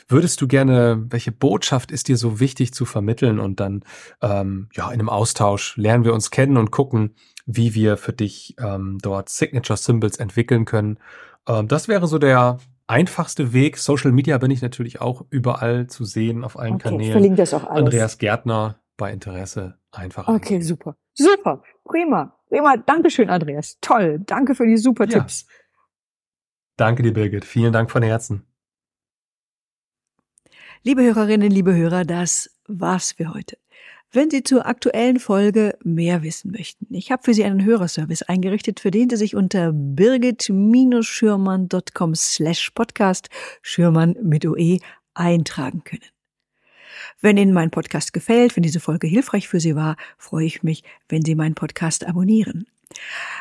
würdest 0.07 0.41
du 0.41 0.47
gerne, 0.47 1.05
welche 1.11 1.33
Botschaft 1.33 1.91
ist 1.91 2.07
dir 2.07 2.17
so 2.17 2.39
wichtig 2.39 2.73
zu 2.73 2.85
vermitteln? 2.85 3.41
Und 3.41 3.59
dann, 3.59 3.83
ähm, 4.23 4.69
ja, 4.73 4.87
in 4.87 5.01
einem 5.01 5.09
Austausch 5.09 5.77
lernen 5.77 6.05
wir 6.05 6.15
uns 6.15 6.31
kennen 6.31 6.57
und 6.57 6.71
gucken, 6.71 7.17
wie 7.45 7.75
wir 7.75 7.97
für 7.97 8.13
dich 8.13 8.55
ähm, 8.61 8.99
dort 9.03 9.31
Signature 9.31 9.77
Symbols 9.77 10.19
entwickeln 10.19 10.65
können. 10.65 11.01
Ähm, 11.49 11.67
das 11.67 11.89
wäre 11.89 12.07
so 12.07 12.19
der 12.19 12.59
einfachste 12.89 13.53
Weg. 13.53 13.79
Social 13.79 14.13
Media 14.13 14.39
bin 14.39 14.51
ich 14.51 14.63
natürlich 14.63 15.01
auch 15.01 15.25
überall 15.31 15.87
zu 15.87 16.05
sehen 16.05 16.45
auf 16.45 16.59
allen 16.59 16.75
okay, 16.75 16.85
Kanälen. 16.85 17.03
Ich 17.03 17.13
verlinke 17.13 17.37
das 17.37 17.55
auch 17.55 17.65
alles. 17.65 17.85
Andreas 17.85 18.19
Gärtner 18.19 18.81
bei 18.97 19.13
Interesse 19.13 19.79
einfach. 19.93 20.27
Okay, 20.27 20.55
eingehen. 20.55 20.63
super. 20.63 20.97
Super. 21.15 21.63
Prima. 21.85 22.37
Prima. 22.49 22.77
Dankeschön, 22.77 23.31
Andreas. 23.31 23.79
Toll. 23.81 24.21
Danke 24.21 24.55
für 24.55 24.67
die 24.67 24.77
super 24.77 25.05
ja. 25.05 25.21
Tipps. 25.21 25.47
Danke 26.77 27.03
dir, 27.03 27.13
Birgit. 27.13 27.45
Vielen 27.45 27.73
Dank 27.73 27.91
von 27.91 28.03
Herzen. 28.03 28.45
Liebe 30.83 31.03
Hörerinnen, 31.03 31.51
liebe 31.51 31.75
Hörer, 31.75 32.05
das 32.05 32.57
war's 32.69 33.13
für 33.13 33.35
heute. 33.35 33.59
Wenn 34.11 34.31
Sie 34.31 34.43
zur 34.43 34.65
aktuellen 34.65 35.21
Folge 35.21 35.77
mehr 35.85 36.23
wissen 36.23 36.51
möchten, 36.51 36.87
ich 36.95 37.13
habe 37.13 37.23
für 37.23 37.35
Sie 37.35 37.45
einen 37.45 37.63
Hörerservice 37.63 38.23
eingerichtet, 38.23 38.81
für 38.81 38.91
den 38.91 39.11
Sie 39.11 39.17
sich 39.17 39.37
unter 39.37 39.71
birgit-schürmann.com 39.73 42.15
slash 42.15 42.71
podcast 42.71 43.29
Schürmann 43.61 44.17
mit 44.23 44.47
OE 44.47 44.79
eintragen 45.13 45.85
können. 45.85 46.07
Wenn 47.21 47.37
Ihnen 47.37 47.53
mein 47.53 47.71
Podcast 47.71 48.15
gefällt, 48.15 48.57
wenn 48.57 48.63
diese 48.63 48.81
Folge 48.81 49.07
hilfreich 49.07 49.47
für 49.47 49.61
Sie 49.61 49.77
war, 49.77 49.97
freue 50.17 50.47
ich 50.47 50.63
mich, 50.63 50.85
wenn 51.11 51.23
Sie 51.23 51.35
meinen 51.35 51.55
Podcast 51.55 52.07
abonnieren. 52.07 52.65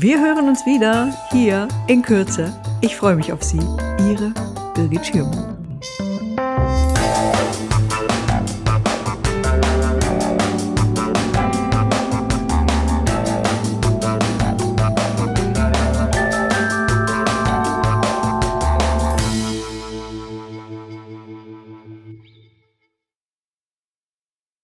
Wir 0.00 0.18
hören 0.18 0.48
uns 0.48 0.64
wieder 0.64 1.14
hier 1.30 1.68
in 1.86 2.00
Kürze. 2.00 2.58
Ich 2.80 2.96
freue 2.96 3.16
mich 3.16 3.34
auf 3.34 3.42
Sie. 3.42 3.60
Ihre 4.08 4.32
Birgit 4.74 5.04
Schürmann. 5.04 5.59